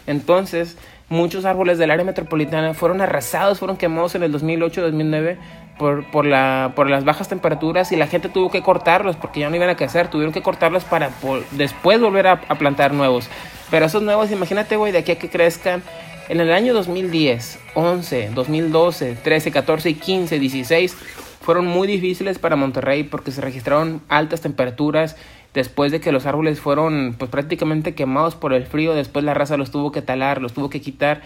Entonces, 0.08 0.78
muchos 1.10 1.46
árboles 1.46 1.78
del 1.78 1.92
área 1.92 2.06
metropolitana 2.06 2.74
fueron 2.74 3.02
arrasados, 3.02 3.60
fueron 3.60 3.78
quemados 3.78 4.16
en 4.16 4.24
el 4.24 4.34
2008-2009 4.34 5.38
por, 5.78 6.10
por, 6.10 6.26
la, 6.26 6.74
por 6.76 6.90
las 6.90 7.06
bajas 7.06 7.28
temperaturas 7.28 7.92
y 7.92 7.96
la 7.96 8.08
gente 8.08 8.30
tuvo 8.30 8.50
que 8.50 8.62
cortarlos 8.62 9.16
porque 9.16 9.42
ya 9.42 9.50
no 9.50 9.56
iban 9.56 9.70
a 9.70 9.76
crecer, 9.76 10.08
tuvieron 10.08 10.34
que 10.34 10.42
cortarlos 10.42 10.84
para 10.84 11.12
después 11.52 12.00
volver 12.00 12.28
a, 12.28 12.40
plantar 12.40 12.94
nuevos. 12.94 13.30
Pero 13.70 13.86
esos 13.86 14.02
nuevos, 14.02 14.32
imagínate, 14.32 14.78
güey, 14.78 14.92
de 14.92 15.00
aquí 15.00 15.12
a 15.12 15.20
que 15.20 15.30
crezcan 15.30 15.84
en 16.30 16.40
el 16.40 16.52
año 16.52 16.74
2010, 16.74 17.60
11, 17.76 18.32
2012, 18.34 19.18
13, 19.24 19.52
14 19.52 19.90
y 19.90 19.94
15, 19.96 20.40
16 20.40 20.98
fueron 21.42 21.68
muy 21.68 21.88
difíciles 21.88 22.40
para 22.40 22.56
Monterrey 22.56 23.04
porque 23.04 23.32
se 23.32 23.42
registraron 23.42 24.02
altas 24.10 24.42
temperaturas 24.42 25.16
después 25.56 25.92
de 25.92 26.02
que 26.02 26.12
los 26.12 26.28
árboles 26.28 26.60
fueron 26.60 27.16
pues 27.18 27.32
prácticamente 27.32 27.96
quemados 27.96 28.36
por 28.36 28.54
el 28.54 28.68
frío, 28.68 28.94
después 28.94 29.26
la 29.26 29.34
raza 29.34 29.58
los 29.58 29.72
tuvo 29.72 29.92
que 29.92 30.04
talar, 30.04 30.42
los 30.42 30.54
tuvo 30.54 30.70
que 30.70 30.82
quitar 30.82 31.22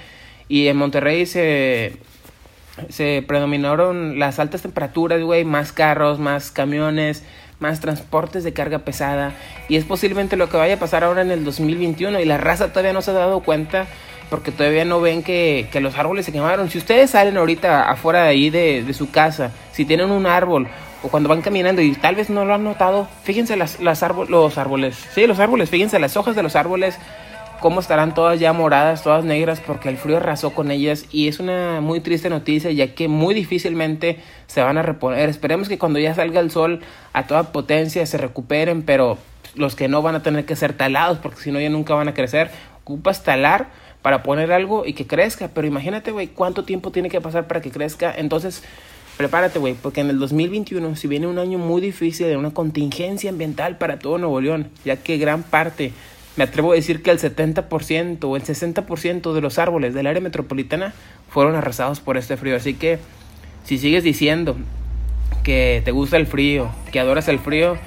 y 0.47 0.67
en 0.67 0.77
Monterrey 0.77 1.25
se 1.25 1.97
predominaron 3.27 4.19
las 4.19 4.39
altas 4.39 4.61
temperaturas, 4.61 5.21
güey, 5.21 5.43
más 5.43 5.73
carros, 5.73 6.19
más 6.19 6.51
camiones, 6.51 7.23
más 7.59 7.81
transportes 7.81 8.43
de 8.43 8.53
carga 8.53 8.79
pesada 8.79 9.33
y 9.67 9.75
es 9.75 9.83
posiblemente 9.83 10.37
lo 10.37 10.47
que 10.47 10.57
vaya 10.57 10.75
a 10.75 10.79
pasar 10.79 11.03
ahora 11.03 11.23
en 11.23 11.31
el 11.31 11.43
2021 11.43 12.19
y 12.21 12.25
la 12.25 12.37
raza 12.37 12.69
todavía 12.69 12.93
no 12.93 13.01
se 13.01 13.11
ha 13.11 13.15
dado 13.15 13.41
cuenta 13.41 13.87
porque 14.29 14.51
todavía 14.51 14.85
no 14.85 15.01
ven 15.01 15.23
que, 15.23 15.67
que, 15.71 15.81
los 15.81 15.97
árboles 15.97 16.23
se 16.23 16.31
quemaron. 16.31 16.69
Si 16.69 16.77
ustedes 16.77 17.09
salen 17.09 17.35
ahorita 17.35 17.89
afuera 17.89 18.21
de 18.23 18.29
ahí 18.29 18.51
de, 18.51 18.83
de, 18.83 18.93
su 18.93 19.09
casa, 19.09 19.51
si 19.71 19.85
tienen 19.85 20.11
un 20.11 20.27
árbol 20.27 20.67
o 21.03 21.07
cuando 21.09 21.29
van 21.29 21.41
caminando 21.41 21.81
y 21.81 21.93
tal 21.93 22.15
vez 22.15 22.29
no 22.29 22.45
lo 22.45 22.53
han 22.53 22.63
notado, 22.63 23.07
fíjense 23.23 23.55
las, 23.55 23.79
las 23.79 24.03
los 24.29 24.57
árboles, 24.57 25.07
sí, 25.13 25.27
los 25.27 25.39
árboles, 25.39 25.69
fíjense 25.69 25.99
las 25.99 26.17
hojas 26.17 26.35
de 26.35 26.43
los 26.43 26.55
árboles, 26.55 26.97
cómo 27.59 27.79
estarán 27.79 28.13
todas 28.13 28.39
ya 28.39 28.53
moradas, 28.53 29.03
todas 29.03 29.23
negras, 29.23 29.61
porque 29.65 29.89
el 29.89 29.97
frío 29.97 30.17
arrasó 30.17 30.51
con 30.51 30.71
ellas 30.71 31.05
y 31.11 31.27
es 31.27 31.39
una 31.39 31.81
muy 31.81 31.99
triste 31.99 32.29
noticia 32.29 32.71
ya 32.71 32.95
que 32.95 33.07
muy 33.07 33.33
difícilmente 33.33 34.19
se 34.47 34.61
van 34.61 34.77
a 34.77 34.81
reponer. 34.81 35.29
Esperemos 35.29 35.67
que 35.67 35.77
cuando 35.77 35.99
ya 35.99 36.13
salga 36.15 36.39
el 36.39 36.51
sol 36.51 36.81
a 37.13 37.27
toda 37.27 37.51
potencia 37.51 38.05
se 38.05 38.17
recuperen, 38.17 38.83
pero 38.83 39.17
los 39.55 39.75
que 39.75 39.87
no 39.87 40.01
van 40.01 40.15
a 40.15 40.23
tener 40.23 40.45
que 40.45 40.55
ser 40.55 40.73
talados 40.73 41.17
porque 41.19 41.41
si 41.41 41.51
no 41.51 41.59
ya 41.59 41.69
nunca 41.69 41.93
van 41.93 42.07
a 42.07 42.13
crecer. 42.13 42.49
Ocupas 42.81 43.23
talar 43.23 43.67
para 44.01 44.23
poner 44.23 44.51
algo 44.51 44.85
y 44.85 44.93
que 44.93 45.05
crezca. 45.07 45.49
Pero 45.53 45.67
imagínate, 45.67 46.11
güey, 46.11 46.27
cuánto 46.27 46.63
tiempo 46.63 46.91
tiene 46.91 47.09
que 47.09 47.21
pasar 47.21 47.47
para 47.47 47.61
que 47.61 47.71
crezca. 47.71 48.13
Entonces, 48.15 48.63
prepárate, 49.19 49.59
güey, 49.59 49.73
porque 49.73 49.99
en 49.99 50.09
el 50.09 50.17
2021, 50.17 50.95
si 50.95 51.09
viene 51.09 51.27
un 51.27 51.39
año 51.39 51.57
muy 51.57 51.81
difícil 51.81 52.27
de 52.27 52.37
una 52.37 52.51
contingencia 52.51 53.29
ambiental 53.29 53.77
para 53.77 53.99
todo 53.99 54.17
Nuevo 54.17 54.39
León, 54.39 54.69
ya 54.85 54.95
que 54.95 55.17
gran 55.17 55.43
parte, 55.43 55.91
me 56.37 56.45
atrevo 56.45 56.71
a 56.71 56.75
decir 56.75 57.03
que 57.03 57.11
el 57.11 57.19
70% 57.19 58.23
o 58.23 58.37
el 58.37 58.43
60% 58.43 59.33
de 59.33 59.41
los 59.41 59.59
árboles 59.59 59.93
del 59.93 60.07
área 60.07 60.21
metropolitana 60.21 60.93
fueron 61.27 61.57
arrasados 61.57 61.99
por 61.99 62.15
este 62.15 62.37
frío. 62.37 62.55
Así 62.55 62.75
que, 62.75 62.97
si 63.65 63.77
sigues 63.77 64.05
diciendo 64.05 64.55
que 65.43 65.81
te 65.83 65.91
gusta 65.91 66.15
el 66.15 66.25
frío, 66.25 66.69
que 66.93 67.01
adoras 67.01 67.27
el 67.27 67.39
frío, 67.39 67.77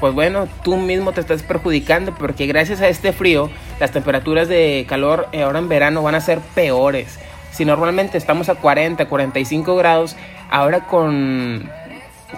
pues 0.00 0.12
bueno, 0.12 0.48
tú 0.64 0.76
mismo 0.76 1.12
te 1.12 1.20
estás 1.20 1.44
perjudicando 1.44 2.16
porque 2.16 2.48
gracias 2.48 2.80
a 2.80 2.88
este 2.88 3.12
frío 3.12 3.48
las 3.78 3.92
temperaturas 3.92 4.48
de 4.48 4.84
calor 4.88 5.28
ahora 5.40 5.60
en 5.60 5.68
verano 5.68 6.02
van 6.02 6.16
a 6.16 6.20
ser 6.20 6.40
peores. 6.56 7.20
Si 7.52 7.64
normalmente 7.64 8.18
estamos 8.18 8.48
a 8.48 8.56
40, 8.56 9.06
45 9.06 9.76
grados, 9.76 10.16
ahora 10.50 10.80
con, 10.86 11.70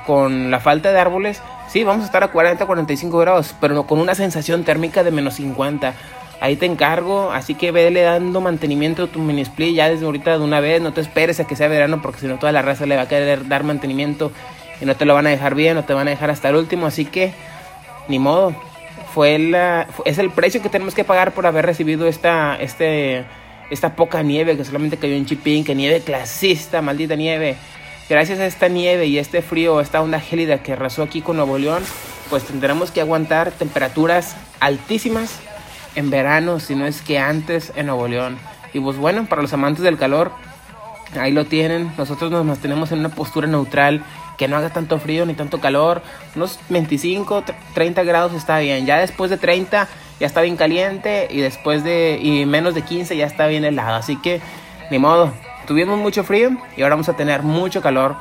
con 0.07 0.51
la 0.51 0.61
falta 0.61 0.93
de 0.93 1.01
árboles, 1.01 1.43
sí, 1.69 1.85
vamos 1.85 2.03
a 2.03 2.07
estar 2.07 2.23
a 2.23 2.29
40, 2.29 2.67
45 2.67 3.19
grados, 3.19 3.55
pero 3.61 3.87
con 3.87 3.99
una 3.99 4.15
sensación 4.15 4.65
térmica 4.65 5.03
de 5.03 5.11
menos 5.11 5.35
50. 5.35 5.95
Ahí 6.41 6.57
te 6.57 6.67
encargo, 6.67 7.31
así 7.31 7.55
que 7.55 7.71
vele 7.71 8.03
dando 8.03 8.41
mantenimiento 8.41 9.05
a 9.05 9.07
tu 9.07 9.21
mini 9.21 9.43
split 9.43 9.77
ya 9.77 9.89
desde 9.89 10.05
ahorita 10.05 10.39
de 10.39 10.45
una 10.45 10.59
vez, 10.59 10.83
no 10.83 10.93
te 10.93 11.01
esperes 11.01 11.39
a 11.39 11.47
que 11.47 11.55
sea 11.55 11.69
verano 11.69 12.03
porque 12.03 12.21
si 12.21 12.27
no 12.27 12.39
toda 12.39 12.51
la 12.51 12.63
raza 12.63 12.85
le 12.85 12.97
va 12.97 13.03
a 13.03 13.09
querer 13.09 13.47
dar 13.47 13.63
mantenimiento 13.63 14.33
y 14.81 14.85
no 14.85 14.97
te 14.97 15.05
lo 15.05 15.15
van 15.15 15.29
a 15.29 15.31
dejar 15.31 15.55
bien, 15.55 15.77
no 15.77 15.85
te 15.85 15.95
van 15.95 16.09
a 16.09 16.11
dejar 16.11 16.31
hasta 16.31 16.49
el 16.49 16.57
último, 16.57 16.87
así 16.87 17.05
que 17.05 17.33
ni 18.09 18.19
modo. 18.19 18.55
Fue 19.15 19.39
la, 19.39 19.87
es 20.05 20.19
el 20.19 20.31
precio 20.31 20.63
que 20.63 20.71
tenemos 20.71 20.95
que 20.95 21.05
pagar 21.05 21.33
por 21.33 21.47
haber 21.47 21.67
recibido 21.67 22.09
esta, 22.09 22.57
este, 22.57 23.25
esta 23.71 23.95
poca 23.95 24.23
nieve 24.23 24.57
que 24.57 24.65
solamente 24.65 24.97
cayó 24.97 25.15
en 25.15 25.27
Chipín, 25.27 25.65
que 25.65 25.75
nieve 25.75 26.01
clasista, 26.01 26.83
maldita 26.83 27.15
nieve. 27.15 27.57
Gracias 28.13 28.41
a 28.41 28.45
esta 28.45 28.69
nieve 28.69 29.07
y 29.07 29.17
este 29.17 29.41
frío, 29.41 29.81
esta 29.81 30.03
onda 30.03 30.21
gélida 30.21 30.63
que 30.63 30.75
arrasó 30.75 31.03
aquí 31.03 31.23
con 31.23 31.39
Nuevo 31.39 31.57
León, 31.57 31.83
pues 32.29 32.45
tendremos 32.45 32.91
que 32.91 33.01
aguantar 33.01 33.53
temperaturas 33.53 34.37
altísimas 34.61 35.41
en 35.95 36.11
verano, 36.11 36.61
si 36.61 36.75
no 36.75 36.85
es 36.85 37.01
que 37.01 37.19
antes 37.19 37.73
en 37.75 37.87
Nuevo 37.87 38.09
León. 38.09 38.37
Y 38.75 38.81
pues 38.81 38.99
bueno, 38.99 39.25
para 39.25 39.41
los 39.41 39.55
amantes 39.55 39.83
del 39.83 39.97
calor, 39.97 40.31
ahí 41.19 41.33
lo 41.33 41.47
tienen. 41.47 41.91
Nosotros 41.97 42.31
nos 42.31 42.45
mantenemos 42.45 42.93
en 42.93 42.99
una 42.99 43.09
postura 43.09 43.47
neutral 43.47 44.05
que 44.37 44.47
no 44.47 44.59
haga 44.59 44.69
tanto 44.69 44.99
frío 44.99 45.25
ni 45.25 45.33
tanto 45.33 45.59
calor. 45.63 46.03
Unos 46.37 46.61
25, 46.69 47.45
30 47.73 48.03
grados 48.03 48.35
está 48.35 48.59
bien. 48.59 48.85
Ya 48.85 48.99
después 48.99 49.31
de 49.31 49.39
30 49.39 49.89
ya 50.21 50.27
está 50.27 50.43
bien 50.43 50.57
caliente 50.59 51.29
y 51.31 51.41
después 51.41 51.83
de 51.83 52.19
y 52.21 52.45
menos 52.45 52.75
de 52.75 52.83
15 52.83 53.17
ya 53.17 53.25
está 53.25 53.47
bien 53.47 53.65
helado. 53.65 53.95
Así 53.95 54.17
que 54.17 54.43
ni 54.91 54.99
modo. 54.99 55.33
Tuvimos 55.67 55.99
mucho 55.99 56.25
frío 56.25 56.51
y 56.77 56.83
ahora 56.83 56.95
vamos 56.95 57.09
a 57.09 57.17
tener 57.17 57.43
mucho 57.43 57.81
calor. 57.81 58.17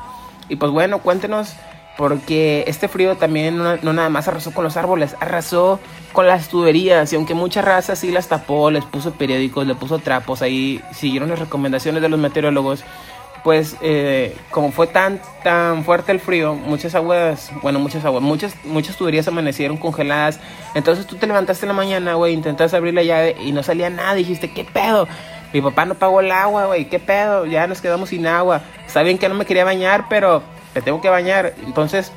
Y 0.50 0.58
pues 0.58 0.72
bueno, 0.72 1.00
cuéntenos 1.00 1.56
porque 1.98 2.64
este 2.68 2.88
frío 2.88 3.16
también 3.16 3.58
no, 3.58 3.78
no, 3.78 3.94
nada 3.94 4.10
más 4.10 4.28
arrasó 4.28 4.54
con 4.54 4.64
los 4.64 4.78
árboles, 4.78 5.16
arrasó 5.20 5.80
con 6.14 6.28
las 6.28 6.48
tuberías 6.48 7.12
y 7.12 7.16
aunque 7.16 7.34
mucha 7.34 7.62
raza 7.62 7.96
sí 7.96 8.12
las 8.12 8.28
tapó, 8.28 8.72
les 8.72 8.86
puso 8.86 9.12
periódicos, 9.14 9.68
le 9.68 9.76
puso 9.76 10.00
trapos, 10.00 10.42
ahí 10.42 10.82
siguieron 10.94 11.30
las 11.30 11.40
recomendaciones 11.40 12.02
de 12.02 12.10
los 12.10 12.20
meteorólogos, 12.20 12.84
pues 13.44 13.76
eh, 13.82 14.36
como 14.52 14.72
fue 14.72 14.88
tan 14.88 15.22
tan 15.44 15.84
fuerte 15.84 16.12
el 16.12 16.20
frío, 16.20 16.56
muchas 16.56 16.96
aguas, 16.96 17.52
bueno, 17.62 17.80
muchas 17.80 18.06
aguas, 18.06 18.24
muchas 18.24 18.56
muchas 18.64 18.96
tuberías 18.96 19.28
amanecieron 19.28 19.78
congeladas. 19.78 20.40
Entonces 20.76 21.08
tú 21.08 21.18
te 21.18 21.28
levantaste 21.28 21.66
en 21.66 21.70
la 21.70 21.74
mañana, 21.76 22.14
güey, 22.16 22.34
intentaste 22.34 22.78
abrir 22.78 22.94
la 22.94 23.04
llave 23.04 23.36
y 23.44 23.52
no 23.52 23.64
salía 23.64 23.90
nada, 23.90 24.14
dijiste, 24.16 24.52
"¿Qué 24.52 24.64
pedo?" 24.64 25.08
Mi 25.54 25.62
papá 25.62 25.86
no 25.86 25.96
pagó 25.96 26.22
el 26.22 26.32
agua, 26.32 26.66
güey, 26.66 26.86
¿qué 26.86 27.00
pedo? 27.00 27.46
Ya 27.46 27.68
nos 27.68 27.82
quedamos 27.82 28.10
sin 28.10 28.26
agua. 28.28 28.62
Está 28.86 29.04
que 29.04 29.30
no 29.30 29.36
me 29.36 29.46
quería 29.46 29.66
bañar, 29.66 30.06
pero 30.10 30.44
me 30.74 30.82
tengo 30.82 31.02
que 31.02 31.10
bañar. 31.10 31.54
Entonces, 31.66 32.12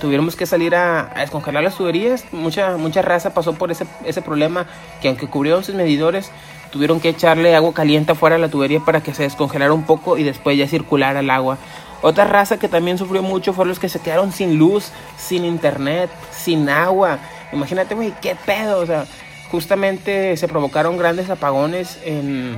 tuvimos 0.00 0.36
que 0.36 0.46
salir 0.46 0.74
a, 0.74 1.10
a, 1.14 1.20
descongelar 1.20 1.62
las 1.62 1.76
tuberías. 1.76 2.24
Mucha, 2.32 2.76
mucha 2.76 3.02
raza 3.02 3.32
pasó 3.32 3.54
por 3.54 3.70
ese, 3.70 3.86
ese 4.04 4.22
problema 4.22 4.66
que 5.00 5.08
aunque 5.08 5.28
cubrieron 5.28 5.64
sus 5.64 5.74
medidores, 5.74 6.30
tuvieron 6.70 7.00
que 7.00 7.10
echarle 7.10 7.54
agua 7.54 7.72
caliente 7.72 8.12
afuera 8.12 8.36
de 8.36 8.42
la 8.42 8.48
tubería 8.48 8.80
para 8.80 9.02
que 9.02 9.14
se 9.14 9.22
descongelara 9.22 9.72
un 9.72 9.84
poco 9.84 10.18
y 10.18 10.22
después 10.22 10.56
ya 10.58 10.66
circulara 10.66 11.20
el 11.20 11.30
agua. 11.30 11.58
Otra 12.02 12.24
raza 12.24 12.58
que 12.58 12.68
también 12.68 12.96
sufrió 12.96 13.22
mucho 13.22 13.52
fueron 13.52 13.68
los 13.68 13.78
que 13.78 13.90
se 13.90 14.00
quedaron 14.00 14.32
sin 14.32 14.58
luz, 14.58 14.90
sin 15.18 15.44
internet, 15.44 16.10
sin 16.32 16.68
agua. 16.70 17.18
Imagínate, 17.52 17.94
güey, 17.94 18.14
qué 18.22 18.36
pedo. 18.46 18.78
O 18.78 18.86
sea, 18.86 19.04
justamente 19.50 20.36
se 20.36 20.48
provocaron 20.48 20.96
grandes 20.96 21.30
apagones 21.30 21.98
en, 22.04 22.56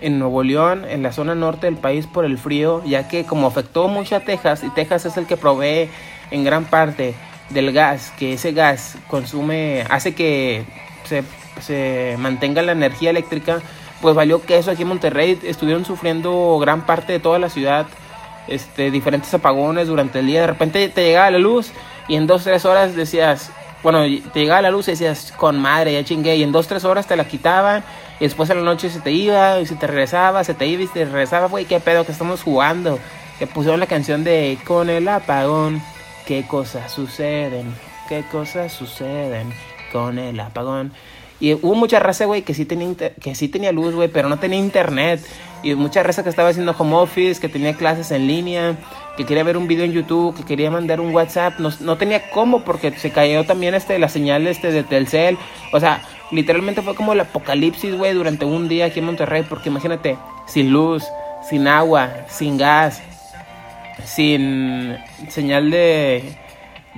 en 0.00 0.18
Nuevo 0.18 0.42
León, 0.42 0.84
en 0.88 1.02
la 1.02 1.12
zona 1.12 1.34
norte 1.34 1.66
del 1.66 1.76
país 1.76 2.06
por 2.06 2.24
el 2.24 2.38
frío, 2.38 2.82
ya 2.84 3.08
que 3.08 3.24
como 3.24 3.46
afectó 3.46 3.88
mucho 3.88 4.16
a 4.16 4.20
Texas, 4.20 4.62
y 4.64 4.70
Texas 4.70 5.06
es 5.06 5.16
el 5.16 5.26
que 5.26 5.36
provee 5.36 5.90
en 6.30 6.44
gran 6.44 6.64
parte 6.64 7.14
del 7.50 7.72
gas, 7.72 8.12
que 8.18 8.34
ese 8.34 8.52
gas 8.52 8.96
consume, 9.08 9.84
hace 9.88 10.14
que 10.14 10.64
se, 11.04 11.22
se 11.60 12.16
mantenga 12.18 12.62
la 12.62 12.72
energía 12.72 13.10
eléctrica, 13.10 13.60
pues 14.00 14.14
valió 14.14 14.42
que 14.42 14.58
eso 14.58 14.70
aquí 14.70 14.82
en 14.82 14.88
Monterrey. 14.88 15.38
Estuvieron 15.44 15.84
sufriendo 15.84 16.58
gran 16.60 16.84
parte 16.84 17.12
de 17.12 17.20
toda 17.20 17.38
la 17.38 17.48
ciudad, 17.48 17.86
este, 18.48 18.90
diferentes 18.90 19.32
apagones 19.32 19.88
durante 19.88 20.20
el 20.20 20.26
día, 20.26 20.42
de 20.42 20.46
repente 20.48 20.88
te 20.88 21.02
llegaba 21.04 21.30
la 21.30 21.38
luz 21.38 21.72
y 22.08 22.14
en 22.14 22.26
dos, 22.26 22.44
tres 22.44 22.64
horas 22.64 22.94
decías, 22.94 23.50
bueno, 23.82 24.02
te 24.32 24.40
llegaba 24.40 24.62
la 24.62 24.70
luz 24.70 24.88
y 24.88 24.92
decías, 24.92 25.32
con 25.36 25.60
madre, 25.60 25.92
ya 25.92 26.04
chingué, 26.04 26.36
y 26.36 26.42
en 26.42 26.52
dos, 26.52 26.66
tres 26.66 26.84
horas 26.84 27.06
te 27.06 27.16
la 27.16 27.26
quitaban, 27.26 27.84
y 28.18 28.24
después 28.24 28.50
en 28.50 28.58
la 28.58 28.64
noche 28.64 28.90
se 28.90 29.00
te 29.00 29.12
iba, 29.12 29.60
y 29.60 29.66
se 29.66 29.76
te 29.76 29.86
regresaba, 29.86 30.42
se 30.44 30.54
te 30.54 30.66
iba 30.66 30.82
y 30.82 30.86
se 30.86 30.92
te 30.94 31.04
regresaba, 31.04 31.48
güey, 31.48 31.66
qué 31.66 31.80
pedo 31.80 32.04
que 32.04 32.12
estamos 32.12 32.42
jugando. 32.42 32.98
Que 33.38 33.46
pusieron 33.46 33.80
la 33.80 33.86
canción 33.86 34.24
de 34.24 34.58
Con 34.66 34.88
el 34.88 35.06
apagón, 35.08 35.82
qué 36.26 36.46
cosas 36.46 36.90
suceden, 36.90 37.74
qué 38.08 38.24
cosas 38.32 38.72
suceden 38.72 39.52
con 39.92 40.18
el 40.18 40.40
apagón. 40.40 40.92
Y 41.38 41.52
hubo 41.52 41.74
mucha 41.74 41.98
raza, 41.98 42.24
güey, 42.24 42.42
que, 42.42 42.54
sí 42.54 42.64
tenía 42.64 42.94
que 42.96 43.34
sí 43.34 43.48
tenía 43.48 43.72
luz, 43.72 43.94
güey, 43.94 44.08
pero 44.08 44.28
no 44.28 44.38
tenía 44.38 44.58
internet. 44.58 45.20
Y 45.62 45.74
mucha 45.74 46.02
raza 46.02 46.22
que 46.22 46.30
estaba 46.30 46.48
haciendo 46.48 46.74
home 46.76 46.94
office, 46.96 47.40
que 47.40 47.48
tenía 47.48 47.74
clases 47.74 48.10
en 48.10 48.26
línea, 48.26 48.76
que 49.16 49.24
quería 49.24 49.44
ver 49.44 49.56
un 49.56 49.66
video 49.66 49.84
en 49.84 49.92
YouTube, 49.92 50.36
que 50.36 50.44
quería 50.44 50.70
mandar 50.70 51.00
un 51.00 51.14
WhatsApp. 51.14 51.58
No, 51.58 51.70
no 51.80 51.96
tenía 51.96 52.30
cómo 52.30 52.64
porque 52.64 52.92
se 52.92 53.10
cayó 53.10 53.44
también 53.44 53.74
este, 53.74 53.98
la 53.98 54.08
señal 54.08 54.46
este, 54.46 54.70
de 54.70 54.82
Telcel. 54.82 55.38
O 55.72 55.80
sea, 55.80 56.02
literalmente 56.30 56.82
fue 56.82 56.94
como 56.94 57.12
el 57.12 57.20
apocalipsis, 57.20 57.94
güey, 57.94 58.14
durante 58.14 58.44
un 58.44 58.68
día 58.68 58.86
aquí 58.86 59.00
en 59.00 59.06
Monterrey. 59.06 59.44
Porque 59.48 59.68
imagínate, 59.68 60.16
sin 60.46 60.70
luz, 60.70 61.04
sin 61.48 61.66
agua, 61.68 62.10
sin 62.28 62.58
gas, 62.58 63.02
sin 64.04 64.96
señal 65.28 65.70
de 65.70 66.36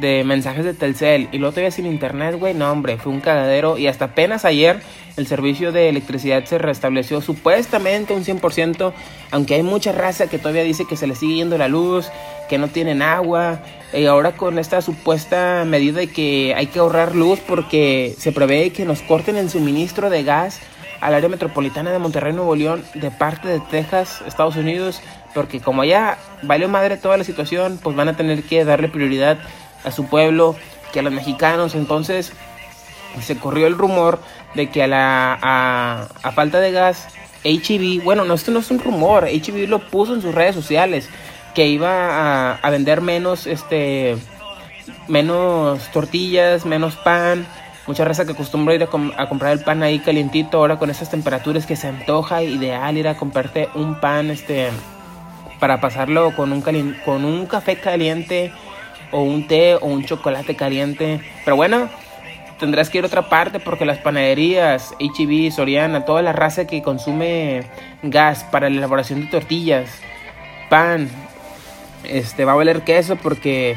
de 0.01 0.25
mensajes 0.25 0.65
de 0.65 0.75
Telcel 0.75 1.29
y 1.33 1.39
luego 1.39 1.53
todavía 1.53 1.71
sin 1.71 1.87
internet, 1.87 2.37
güey, 2.39 2.55
no, 2.55 2.71
hombre, 2.71 2.99
fue 2.99 3.13
un 3.13 3.21
cagadero 3.21 3.79
y 3.79 3.89
hasta 3.89 4.07
apenas 4.07 4.45
ayer 4.45 4.81
el 5.19 5.27
servicio 5.27 5.73
de 5.73 5.89
electricidad 5.89 6.45
se 6.45 6.59
restableció 6.59 7.21
supuestamente 7.21 8.15
un 8.15 8.25
100%, 8.25 8.93
aunque 9.33 9.57
hay 9.57 9.65
mucha 9.65 9.91
raza 9.91 10.29
que 10.29 10.39
todavía 10.39 10.63
dice 10.63 10.85
que 10.87 10.97
se 10.97 11.09
le 11.09 11.17
sigue 11.17 11.35
yendo 11.35 11.59
la 11.59 11.67
luz, 11.67 12.09
que 12.49 12.57
no 12.57 12.69
tienen 12.69 13.03
agua, 13.03 13.61
y 13.93 14.07
ahora 14.07 14.37
con 14.37 14.61
esta 14.61 14.81
supuesta 14.81 15.65
medida 15.67 15.99
de 15.99 16.07
que 16.07 16.55
hay 16.57 16.69
que 16.69 16.79
ahorrar 16.79 17.17
luz 17.17 17.41
porque 17.41 18.15
se 18.17 18.31
prevé 18.31 18.71
que 18.71 18.85
nos 18.85 19.03
corten 19.03 19.37
el 19.37 19.51
suministro 19.51 20.09
de 20.09 20.23
gas 20.23 20.61
al 21.01 21.15
área 21.15 21.29
metropolitana 21.29 21.91
de 21.91 21.99
Monterrey, 21.99 22.33
Nuevo 22.33 22.55
León, 22.55 22.85
de 22.95 23.11
parte 23.11 23.49
de 23.49 23.59
Texas, 23.59 24.23
Estados 24.25 24.55
Unidos, 24.55 25.01
porque 25.35 25.61
como 25.61 25.83
allá 25.83 26.17
vale 26.43 26.69
madre 26.69 26.97
toda 26.97 27.17
la 27.17 27.25
situación, 27.25 27.81
pues 27.83 27.97
van 27.97 28.09
a 28.09 28.17
tener 28.17 28.45
que 28.45 28.65
darle 28.65 28.89
prioridad 28.89 29.39
a 29.85 29.91
su 29.91 30.07
pueblo 30.07 30.55
que 30.93 31.01
a 31.01 31.03
los 31.03 31.13
mexicanos. 31.13 31.75
Entonces 31.75 32.33
se 33.21 33.37
corrió 33.37 33.67
el 33.67 33.77
rumor 33.77 34.21
de 34.55 34.71
que 34.71 34.83
a 34.83 34.87
la 34.87 35.39
a, 35.43 36.33
falta 36.33 36.61
de 36.61 36.73
gas, 36.73 37.09
HEB, 37.45 38.03
bueno, 38.03 38.25
no, 38.25 38.35
esto 38.35 38.51
no 38.51 38.61
es 38.61 38.71
un 38.71 38.79
rumor, 38.79 39.27
HEB 39.27 39.69
lo 39.69 39.79
puso 39.79 40.15
en 40.15 40.23
sus 40.23 40.35
redes 40.35 40.55
sociales, 40.55 41.09
que 41.55 41.67
iba 41.67 42.55
a, 42.55 42.71
vender 42.71 43.01
menos, 43.01 43.47
este, 43.47 44.17
menos 45.09 45.91
tortillas, 45.91 46.65
menos 46.65 46.97
pan. 46.97 47.47
Mucha 47.87 48.05
raza 48.05 48.27
que 48.27 48.33
acostumbra 48.33 48.75
ir 48.75 48.83
a, 48.83 49.29
comprar 49.29 49.53
el 49.53 49.65
pan 49.65 49.83
ahí 49.83 49.99
calientito, 49.99 50.59
ahora 50.59 50.79
con 50.79 50.91
esas 50.91 51.11
temperaturas 51.11 51.65
que 51.65 51.75
se 51.75 51.89
antoja, 51.89 52.43
ideal 52.43 52.99
ir 52.99 53.09
a 53.09 53.17
comprarte 53.17 53.69
un 53.75 53.99
pan, 53.99 54.31
este, 54.31 54.69
para 55.59 55.81
pasarlo 55.81 56.35
con 56.37 56.53
un, 56.53 56.63
con 57.05 57.25
un 57.25 57.47
café 57.47 57.77
caliente 57.77 58.53
o 59.11 59.23
un 59.23 59.47
té 59.47 59.75
o 59.75 59.87
un 59.87 60.05
chocolate 60.05 60.55
caliente. 60.55 61.21
Pero 61.45 61.57
bueno, 61.57 61.89
tendrás 62.59 62.91
que 62.91 62.99
ir 62.99 63.05
a 63.05 63.07
otra 63.07 63.29
parte 63.29 63.61
porque 63.61 63.85
las 63.85 63.99
panaderías, 63.99 64.95
HB, 65.01 65.51
Soriana, 65.53 66.05
toda 66.05 66.23
la 66.23 66.33
raza 66.33 66.67
que 66.67 66.83
consume 66.83 67.65
gas 68.03 68.45
para 68.45 68.69
la 68.69 68.77
elaboración 68.77 69.21
de 69.21 69.27
tortillas, 69.27 69.91
pan, 70.69 71.09
este 72.05 72.45
va 72.45 72.53
a 72.53 72.57
valer 72.57 72.83
queso 72.83 73.17
porque 73.17 73.77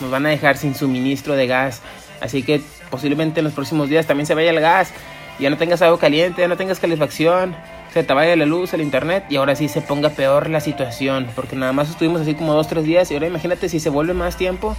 nos 0.00 0.10
van 0.10 0.26
a 0.26 0.30
dejar 0.30 0.56
sin 0.56 0.74
suministro 0.74 1.34
de 1.34 1.46
gas. 1.46 1.82
Así 2.20 2.42
que 2.42 2.60
posiblemente 2.90 3.40
en 3.40 3.44
los 3.44 3.52
próximos 3.52 3.88
días 3.88 4.06
también 4.06 4.26
se 4.26 4.34
vaya 4.34 4.50
el 4.50 4.60
gas. 4.60 4.92
Ya 5.38 5.50
no 5.50 5.56
tengas 5.56 5.82
agua 5.82 5.98
caliente, 5.98 6.42
ya 6.42 6.48
no 6.48 6.56
tengas 6.56 6.80
calefacción 6.80 7.54
se 7.92 8.04
te 8.04 8.14
vaya 8.14 8.36
la 8.36 8.46
luz, 8.46 8.74
el 8.74 8.80
internet 8.80 9.24
y 9.28 9.36
ahora 9.36 9.56
sí 9.56 9.68
se 9.68 9.80
ponga 9.80 10.10
peor 10.10 10.50
la 10.50 10.60
situación. 10.60 11.26
Porque 11.34 11.56
nada 11.56 11.72
más 11.72 11.90
estuvimos 11.90 12.20
así 12.20 12.34
como 12.34 12.52
dos, 12.52 12.68
tres 12.68 12.84
días 12.84 13.10
y 13.10 13.14
ahora 13.14 13.26
imagínate 13.26 13.68
si 13.68 13.80
se 13.80 13.90
vuelve 13.90 14.14
más 14.14 14.36
tiempo, 14.36 14.76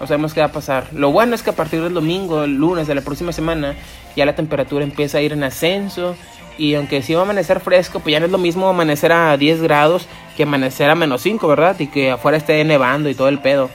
no 0.00 0.06
sabemos 0.06 0.34
qué 0.34 0.40
va 0.40 0.46
a 0.46 0.52
pasar. 0.52 0.88
Lo 0.92 1.10
bueno 1.10 1.34
es 1.34 1.42
que 1.42 1.50
a 1.50 1.56
partir 1.56 1.82
del 1.82 1.94
domingo, 1.94 2.44
el 2.44 2.54
lunes 2.54 2.86
de 2.86 2.94
la 2.94 3.00
próxima 3.00 3.32
semana, 3.32 3.74
ya 4.16 4.26
la 4.26 4.34
temperatura 4.34 4.84
empieza 4.84 5.18
a 5.18 5.20
ir 5.20 5.32
en 5.32 5.42
ascenso. 5.44 6.16
Y 6.56 6.74
aunque 6.74 7.02
sí 7.02 7.14
va 7.14 7.20
a 7.20 7.24
amanecer 7.24 7.60
fresco, 7.60 8.00
pues 8.00 8.12
ya 8.12 8.20
no 8.20 8.26
es 8.26 8.32
lo 8.32 8.38
mismo 8.38 8.68
amanecer 8.68 9.12
a 9.12 9.36
10 9.36 9.62
grados 9.62 10.06
que 10.36 10.42
amanecer 10.42 10.90
a 10.90 10.94
menos 10.94 11.22
5, 11.22 11.46
¿verdad? 11.46 11.78
Y 11.78 11.86
que 11.86 12.10
afuera 12.10 12.36
esté 12.36 12.62
nevando 12.64 13.08
y 13.08 13.14
todo 13.14 13.28
el 13.28 13.38
pedo. 13.38 13.70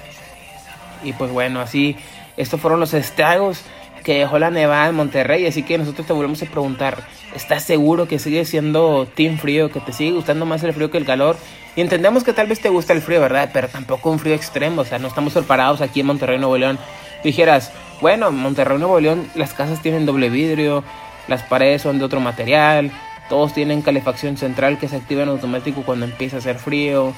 Y 1.04 1.14
pues 1.14 1.32
bueno, 1.32 1.60
así, 1.62 1.96
estos 2.38 2.60
fueron 2.60 2.80
los 2.80 2.94
estragos 2.94 3.62
que 4.04 4.20
dejó 4.20 4.38
la 4.38 4.52
nevada 4.52 4.90
en 4.90 4.96
Monterrey. 4.96 5.46
Así 5.48 5.64
que 5.64 5.78
nosotros 5.78 6.06
te 6.06 6.14
volvemos 6.14 6.42
a 6.44 6.46
preguntar, 6.46 6.98
¿estás 7.36 7.64
seguro 7.64 8.08
que 8.08 8.20
sigue 8.20 8.46
siendo 8.46 9.08
team 9.08 9.38
frío, 9.38 9.72
que 9.72 9.80
te 9.80 9.94
sigue 9.94 10.12
gustando 10.12 10.46
más 10.46 10.64
el 10.64 10.74
frío 10.74 10.92
que 10.92 10.98
el 10.98 11.06
calor? 11.06 11.38
Y 11.76 11.82
entendemos 11.82 12.24
que 12.24 12.34
tal 12.34 12.48
vez 12.48 12.60
te 12.60 12.70
gusta 12.70 12.94
el 12.94 13.02
frío, 13.02 13.20
¿verdad? 13.22 13.50
Pero 13.52 13.68
tampoco 13.68 14.12
un 14.12 14.20
frío 14.20 14.36
extremo, 14.36 14.82
o 14.82 14.86
sea, 14.86 15.00
no 15.00 15.08
estamos 15.08 15.34
preparados 15.34 15.82
aquí 15.82 16.02
en 16.02 16.06
Monterrey, 16.06 16.38
Nuevo 16.38 16.58
León. 16.58 16.78
dijeras, 17.24 17.72
bueno, 18.02 18.28
en 18.28 18.36
Monterrey, 18.36 18.78
Nuevo 18.78 19.00
León, 19.00 19.28
las 19.34 19.54
casas 19.54 19.82
tienen 19.82 20.06
doble 20.06 20.30
vidrio, 20.30 20.84
las 21.28 21.42
paredes 21.42 21.82
son 21.82 22.00
de 22.00 22.06
otro 22.06 22.20
material, 22.20 22.92
todos 23.30 23.54
tienen 23.54 23.82
calefacción 23.82 24.38
central 24.38 24.78
que 24.78 24.88
se 24.88 24.98
activa 24.98 25.24
en 25.24 25.30
automático 25.30 25.84
cuando 25.84 26.06
empieza 26.06 26.36
a 26.36 26.40
hacer 26.40 26.58
frío. 26.60 27.14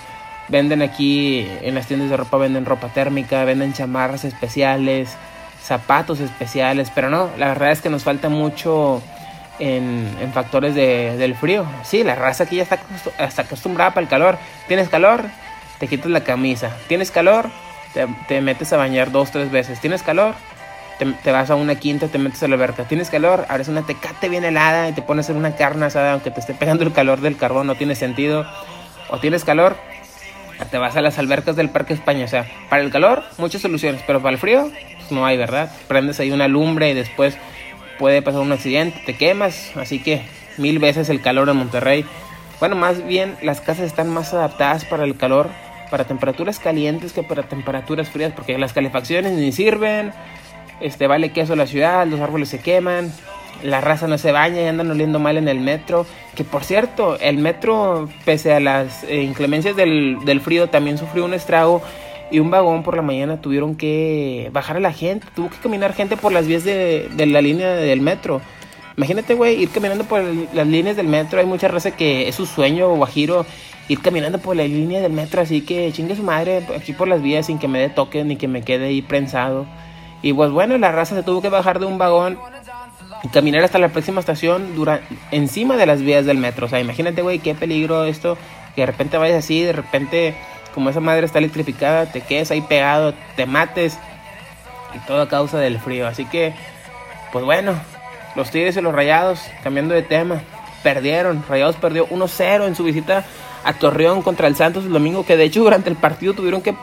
Venden 0.48 0.84
aquí 0.84 1.48
en 1.62 1.74
las 1.74 1.88
tiendas 1.88 2.12
de 2.12 2.18
ropa, 2.18 2.38
venden 2.38 2.66
ropa 2.66 2.90
térmica, 2.90 3.44
venden 3.46 3.74
chamarras 3.74 4.24
especiales, 4.26 5.18
zapatos 5.66 6.20
especiales, 6.20 6.92
pero 6.94 7.10
no, 7.10 7.30
la 7.38 7.48
verdad 7.48 7.72
es 7.72 7.82
que 7.82 7.90
nos 7.90 8.04
falta 8.04 8.30
mucho 8.30 9.02
en, 9.60 10.32
factores 10.34 10.76
de, 10.76 11.18
del 11.18 11.36
frío. 11.36 11.66
Sí, 11.84 12.04
la 12.04 12.16
raza 12.16 12.44
aquí 12.44 12.58
ya 12.58 12.64
está, 12.64 13.42
acostumbrada 13.42 13.92
para 13.92 14.04
el 14.04 14.08
calor. 14.08 14.38
¿Tienes 14.68 14.90
calor? 14.90 15.24
Te 15.80 15.88
quitas 15.88 16.12
la 16.12 16.22
camisa. 16.22 16.72
¿Tienes 16.88 17.12
calor? 17.12 17.50
Te, 18.28 18.42
metes 18.42 18.74
a 18.74 18.78
bañar 18.78 19.12
dos, 19.12 19.32
tres 19.32 19.52
veces. 19.52 19.80
¿Tienes 19.80 20.04
calor? 20.04 20.36
Te, 21.24 21.32
vas 21.32 21.50
a 21.50 21.56
una 21.56 21.76
quinta, 21.76 22.08
te 22.08 22.18
metes 22.18 22.44
a 22.44 22.48
la 22.48 22.56
alberca. 22.56 22.84
¿Tienes 22.84 23.10
calor? 23.10 23.46
Abres 23.50 23.68
una 23.68 23.82
tecate 23.82 24.30
bien 24.30 24.46
helada 24.46 24.90
y 24.90 24.94
te 24.94 25.02
pones 25.02 25.30
en 25.30 25.38
una 25.38 25.56
carne 25.56 25.86
asada, 25.86 26.14
aunque 26.14 26.32
te 26.32 26.40
esté 26.40 26.54
pegando 26.54 26.84
el 26.84 26.94
calor 26.94 27.22
del 27.22 27.38
carbón, 27.38 27.68
no 27.68 27.76
tiene 27.76 27.96
sentido. 27.96 28.46
¿O 29.10 29.20
tienes 29.20 29.44
calor? 29.44 29.78
Te 30.72 30.78
vas 30.78 30.96
a 30.96 31.02
las 31.02 31.20
albercas 31.20 31.56
del 31.56 31.70
Parque 31.70 31.94
España. 31.94 32.26
O 32.26 32.28
sea, 32.28 32.46
para 32.70 32.82
el 32.82 32.92
calor, 32.92 33.24
muchas 33.38 33.62
soluciones, 33.62 34.02
pero 34.08 34.22
para 34.22 34.34
el 34.34 34.40
frío, 34.40 34.72
no 35.10 35.26
hay, 35.26 35.38
¿verdad? 35.38 35.72
Prendes 35.88 36.20
ahí 36.20 36.32
una 36.32 36.48
lumbre 36.48 36.90
y 36.90 36.94
después 36.94 37.38
puede 37.98 38.22
pasar 38.22 38.42
un 38.42 38.52
accidente, 38.52 39.02
te 39.06 39.16
quemas, 39.16 39.72
así 39.76 40.00
que 40.00 40.24
mil 40.58 40.80
veces 40.80 41.10
el 41.10 41.22
calor 41.22 41.50
en 41.50 41.58
Monterrey. 41.58 42.06
Bueno, 42.60 42.76
más 42.76 43.06
bien 43.06 43.36
las 43.42 43.62
casas 43.62 43.86
están 43.86 44.10
más 44.10 44.34
adaptadas 44.34 44.86
para 44.86 45.04
el 45.04 45.18
calor, 45.18 45.50
para 45.92 46.06
temperaturas 46.06 46.60
calientes 46.60 47.14
que 47.14 47.24
para 47.24 47.44
temperaturas 47.44 48.10
frías, 48.10 48.34
porque 48.34 48.58
las 48.58 48.74
calefacciones 48.74 49.34
ni 49.34 49.52
sirven, 49.52 50.14
este 50.82 51.08
vale 51.08 51.32
queso 51.32 51.56
la 51.56 51.68
ciudad, 51.68 52.06
los 52.08 52.20
árboles 52.20 52.50
se 52.50 52.60
queman, 52.60 53.14
la 53.64 53.82
raza 53.82 54.08
no 54.08 54.18
se 54.18 54.32
baña 54.32 54.62
y 54.62 54.66
andan 54.66 54.90
oliendo 54.92 55.20
mal 55.20 55.38
en 55.38 55.48
el 55.48 55.60
metro. 55.60 56.06
Que 56.36 56.44
por 56.44 56.64
cierto, 56.64 57.18
el 57.20 57.38
metro, 57.38 58.10
pese 58.26 58.54
a 58.54 58.60
las 58.60 59.04
eh, 59.06 59.24
inclemencias 59.24 59.76
del, 59.76 60.18
del 60.26 60.42
frío, 60.42 60.70
también 60.70 60.98
sufrió 60.98 61.26
un 61.26 61.34
estrago 61.34 61.82
y 62.32 62.40
un 62.40 62.50
vagón 62.50 62.84
por 62.84 62.96
la 62.96 63.02
mañana 63.02 63.40
tuvieron 63.42 63.76
que 63.76 64.50
bajar 64.52 64.78
a 64.78 64.80
la 64.80 64.92
gente, 64.92 65.28
tuvo 65.36 65.50
que 65.50 65.58
caminar 65.58 65.94
gente 65.94 66.18
por 66.18 66.32
las 66.32 66.48
vías 66.48 66.64
de, 66.64 67.10
la 67.16 67.42
línea 67.42 67.74
del 67.74 68.02
metro. 68.02 68.42
Imagínate, 68.98 69.36
güey, 69.36 69.62
ir 69.62 69.70
caminando 69.70 70.06
por 70.06 70.24
las 70.54 70.68
líneas 70.68 70.96
del 70.96 71.08
metro. 71.08 71.40
Hay 71.40 71.46
mucha 71.46 71.68
raza 71.68 71.92
que 71.92 72.28
es 72.28 72.36
su 72.36 72.46
sueño 72.46 72.88
o 72.88 72.96
guajiro 72.96 73.46
ir 73.88 74.00
caminando 74.02 74.40
por 74.40 74.56
la 74.56 74.64
línea 74.64 75.02
del 75.02 75.12
metro. 75.12 75.42
Así 75.42 75.62
que 75.62 75.92
chingue 75.92 76.16
su 76.16 76.24
madre 76.24 76.64
aquí 76.76 76.94
por 76.94 77.08
las 77.08 77.22
vías 77.22 77.46
sin 77.46 77.60
que 77.60 77.68
me 77.68 77.80
dé 77.80 77.90
toque 77.90 78.24
ni 78.24 78.38
que 78.38 78.48
me 78.48 78.64
quede 78.64 78.88
ahí 78.88 79.02
prensado. 79.02 79.66
Y 80.22 80.34
pues 80.34 80.50
bueno, 80.50 80.78
la 80.78 80.92
raza 80.92 81.16
se 81.16 81.24
tuvo 81.24 81.42
que 81.42 81.50
bajar 81.50 81.80
de 81.80 81.86
un 81.86 81.98
vagón 81.98 82.40
y 83.24 83.30
caminar 83.30 83.64
hasta 83.64 83.80
la 83.80 83.90
próxima 83.90 84.20
estación 84.20 84.76
dura, 84.76 85.02
encima 85.32 85.78
de 85.78 85.86
las 85.86 86.02
vías 86.02 86.26
del 86.26 86.38
metro. 86.38 86.68
O 86.68 86.70
sea, 86.70 86.80
imagínate, 86.80 87.22
güey, 87.22 87.40
qué 87.40 87.56
peligro 87.56 88.06
esto. 88.06 88.38
Que 88.76 88.82
de 88.82 88.88
repente 88.88 89.18
vayas 89.18 89.44
así, 89.44 89.64
de 89.64 89.72
repente 89.72 90.36
como 90.74 90.90
esa 90.90 91.00
madre 91.00 91.26
está 91.26 91.40
electrificada, 91.40 92.12
te 92.12 92.22
quedes 92.22 92.52
ahí 92.52 92.62
pegado, 92.62 93.14
te 93.36 93.46
mates. 93.46 93.98
Y 94.94 95.00
todo 95.08 95.22
a 95.22 95.30
causa 95.30 95.58
del 95.58 95.80
frío. 95.80 96.08
Así 96.08 96.26
que, 96.26 96.54
pues 97.32 97.44
bueno, 97.46 97.74
los 98.36 98.52
Tigres 98.52 98.78
y 98.78 98.82
los 98.82 98.94
Rayados, 98.94 99.40
cambiando 99.64 99.94
de 99.94 100.04
tema, 100.04 100.42
perdieron. 100.84 101.44
Rayados 101.48 101.78
perdió 101.78 102.08
1-0 102.10 102.68
en 102.68 102.76
su 102.76 102.84
visita 102.84 103.26
a 103.64 103.74
Torreón 103.74 104.22
contra 104.22 104.48
el 104.48 104.56
Santos 104.56 104.86
el 104.86 104.92
domingo, 104.92 105.26
que 105.26 105.38
de 105.38 105.46
hecho 105.46 105.64
durante 105.64 105.90
el 105.90 105.96
partido 105.96 106.34
tuvieron 106.34 106.62
que, 106.62 106.76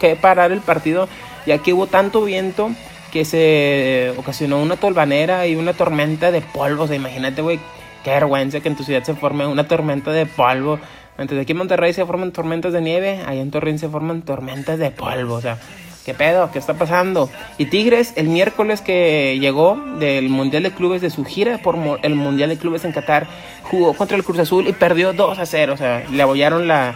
que 0.00 0.16
parar 0.16 0.50
el 0.50 0.60
partido, 0.60 1.08
ya 1.44 1.58
que 1.58 1.74
hubo 1.74 1.86
tanto 1.86 2.22
viento 2.22 2.70
que 3.12 3.26
se 3.26 4.14
ocasionó 4.16 4.58
una 4.58 4.76
tolvanera 4.76 5.46
y 5.46 5.54
una 5.54 5.74
tormenta 5.74 6.32
de 6.32 6.40
polvo. 6.40 6.84
O 6.84 6.86
sea, 6.86 6.96
imagínate, 6.96 7.42
güey, 7.42 7.60
qué 8.02 8.10
vergüenza 8.10 8.60
que 8.60 8.68
en 8.68 8.76
tu 8.76 8.84
ciudad 8.84 9.04
se 9.04 9.14
forme 9.14 9.46
una 9.46 9.68
tormenta 9.68 10.10
de 10.10 10.24
polvo. 10.24 10.80
Antes 11.18 11.38
aquí 11.38 11.52
en 11.52 11.58
Monterrey 11.58 11.92
se 11.92 12.06
forman 12.06 12.32
tormentas 12.32 12.72
de 12.72 12.80
nieve, 12.80 13.20
allá 13.26 13.42
en 13.42 13.50
Torreón 13.50 13.78
se 13.78 13.88
forman 13.90 14.22
tormentas 14.22 14.78
de 14.78 14.90
polvo. 14.90 15.34
O 15.34 15.40
sea, 15.42 15.58
¿qué 16.06 16.14
pedo? 16.14 16.50
¿Qué 16.50 16.58
está 16.58 16.72
pasando? 16.72 17.28
Y 17.58 17.66
Tigres, 17.66 18.14
el 18.16 18.28
miércoles 18.28 18.80
que 18.80 19.38
llegó 19.38 19.76
del 19.98 20.30
Mundial 20.30 20.62
de 20.62 20.70
Clubes, 20.70 21.02
de 21.02 21.10
su 21.10 21.26
gira 21.26 21.58
por 21.58 21.76
el 22.02 22.14
Mundial 22.14 22.48
de 22.48 22.56
Clubes 22.56 22.86
en 22.86 22.92
Qatar, 22.92 23.26
jugó 23.64 23.92
contra 23.92 24.16
el 24.16 24.24
Cruz 24.24 24.38
Azul 24.38 24.66
y 24.66 24.72
perdió 24.72 25.12
2 25.12 25.38
a 25.38 25.44
0. 25.44 25.74
O 25.74 25.76
sea, 25.76 26.02
le 26.10 26.22
abollaron 26.22 26.66
la, 26.66 26.94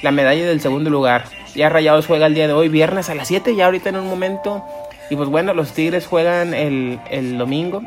la 0.00 0.10
medalla 0.10 0.46
del 0.46 0.62
segundo 0.62 0.88
lugar. 0.88 1.26
Ya 1.54 1.68
Rayados 1.68 2.06
juega 2.06 2.26
el 2.26 2.34
día 2.34 2.46
de 2.46 2.54
hoy, 2.54 2.70
viernes 2.70 3.10
a 3.10 3.14
las 3.14 3.28
7, 3.28 3.54
ya 3.54 3.66
ahorita 3.66 3.90
en 3.90 3.96
un 3.96 4.08
momento. 4.08 4.64
Y 5.10 5.16
pues 5.16 5.28
bueno, 5.28 5.52
los 5.52 5.72
Tigres 5.72 6.06
juegan 6.06 6.54
el, 6.54 7.00
el 7.10 7.36
domingo 7.36 7.82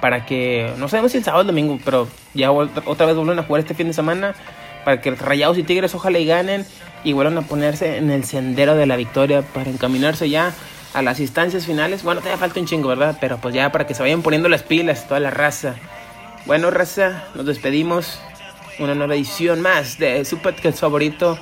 para 0.00 0.24
que, 0.24 0.72
no 0.78 0.88
sabemos 0.88 1.12
si 1.12 1.18
el 1.18 1.24
sábado 1.24 1.40
o 1.40 1.42
el 1.42 1.48
domingo, 1.48 1.78
pero 1.84 2.08
ya 2.34 2.52
otra 2.52 3.06
vez 3.06 3.16
vuelven 3.16 3.38
a 3.38 3.42
jugar 3.42 3.60
este 3.60 3.74
fin 3.74 3.88
de 3.88 3.92
semana, 3.92 4.34
para 4.84 5.00
que 5.00 5.10
Rayados 5.10 5.58
y 5.58 5.64
Tigres 5.64 5.94
ojalá 5.94 6.18
y 6.18 6.26
ganen 6.26 6.64
y 7.04 7.12
vuelvan 7.12 7.38
a 7.38 7.42
ponerse 7.42 7.96
en 7.96 8.10
el 8.10 8.24
sendero 8.24 8.74
de 8.76 8.86
la 8.86 8.96
victoria 8.96 9.42
para 9.42 9.70
encaminarse 9.70 10.30
ya 10.30 10.52
a 10.94 11.02
las 11.02 11.20
instancias 11.20 11.66
finales. 11.66 12.02
Bueno, 12.02 12.20
todavía 12.20 12.38
falta 12.38 12.60
un 12.60 12.66
chingo, 12.66 12.88
¿verdad? 12.88 13.18
Pero 13.20 13.38
pues 13.38 13.54
ya 13.54 13.70
para 13.72 13.86
que 13.86 13.94
se 13.94 14.02
vayan 14.02 14.22
poniendo 14.22 14.48
las 14.48 14.62
pilas, 14.62 15.06
toda 15.06 15.20
la 15.20 15.30
raza. 15.30 15.74
Bueno, 16.46 16.70
raza, 16.70 17.24
nos 17.34 17.46
despedimos. 17.46 18.20
Una 18.78 18.94
nueva 18.94 19.16
edición 19.16 19.60
más 19.60 19.98
de 19.98 20.24
su 20.24 20.38
podcast 20.38 20.78
favorito. 20.78 21.36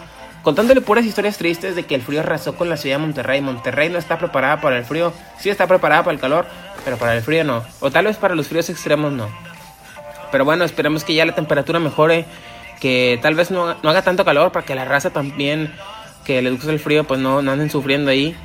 Contándole 0.47 0.81
puras 0.81 1.05
historias 1.05 1.39
tristes 1.39 1.75
de 1.75 1.83
que 1.87 1.97
el 1.97 2.03
frío 2.03 2.21
arrasó 2.21 2.55
con 2.55 2.69
la 2.69 2.77
ciudad 2.77 2.99
de 2.99 3.03
Monterrey. 3.03 3.41
Monterrey 3.41 3.89
no 3.89 3.99
está 3.99 4.17
preparada 4.17 4.61
para 4.61 4.79
el 4.79 4.85
frío. 4.85 5.13
Sí 5.41 5.51
está 5.51 5.67
preparada 5.67 6.05
para 6.05 6.15
el 6.15 6.21
calor, 6.21 6.47
pero 6.85 6.97
para 6.99 7.17
el 7.17 7.23
frío 7.23 7.43
no. 7.43 7.65
O 7.81 7.91
tal 7.91 8.05
vez 8.05 8.17
para 8.17 8.37
los 8.37 8.47
fríos 8.47 8.71
extremos 8.71 9.13
no. 9.13 9.29
Pero 10.31 10.45
bueno, 10.45 10.65
esperemos 10.65 11.03
que 11.03 11.15
ya 11.15 11.27
la 11.27 11.35
temperatura 11.35 11.81
mejore. 11.81 12.27
Que 12.81 13.19
tal 13.21 13.35
vez 13.35 13.51
no, 13.51 13.75
no 13.83 13.91
haga 13.91 14.03
tanto 14.03 14.25
calor 14.25 14.53
para 14.53 14.65
que 14.65 14.77
la 14.77 14.85
raza 14.85 15.11
también 15.11 15.75
que 16.25 16.41
le 16.41 16.53
gusta 16.53 16.71
el 16.71 16.79
frío 16.79 17.03
pues 17.03 17.19
no, 17.19 17.43
no 17.43 17.51
anden 17.51 17.69
sufriendo 17.69 18.13
ahí. 18.13 18.37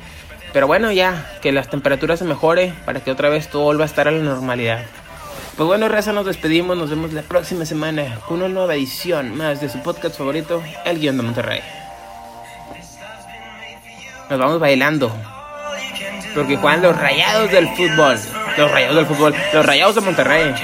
Pero 0.52 0.66
bueno, 0.66 0.90
ya, 0.90 1.38
que 1.40 1.52
las 1.52 1.70
temperaturas 1.70 2.18
se 2.18 2.24
mejore 2.24 2.74
para 2.84 2.98
que 2.98 3.12
otra 3.12 3.28
vez 3.28 3.48
todo 3.48 3.62
vuelva 3.62 3.84
a 3.84 3.86
estar 3.86 4.08
a 4.08 4.10
la 4.10 4.24
normalidad. 4.24 4.86
Pues 5.56 5.68
bueno, 5.68 5.88
Raza, 5.88 6.12
nos 6.12 6.26
despedimos. 6.26 6.76
Nos 6.76 6.90
vemos 6.90 7.12
la 7.12 7.22
próxima 7.22 7.64
semana 7.64 8.18
con 8.26 8.38
una 8.38 8.48
nueva 8.48 8.74
edición 8.74 9.36
más 9.36 9.60
de 9.60 9.68
su 9.68 9.80
podcast 9.84 10.18
favorito, 10.18 10.64
El 10.84 10.98
Guión 10.98 11.16
de 11.16 11.22
Monterrey. 11.22 11.81
Nos 14.32 14.38
vamos 14.38 14.60
bailando. 14.60 15.14
Porque 16.34 16.56
juegan 16.56 16.80
los 16.80 16.96
rayados 16.96 17.50
del 17.50 17.68
fútbol. 17.76 18.18
Los 18.56 18.70
rayados 18.70 18.96
del 18.96 19.04
fútbol. 19.04 19.34
Los 19.52 19.66
rayados 19.66 19.94
de 19.96 20.00
Monterrey. 20.00 20.54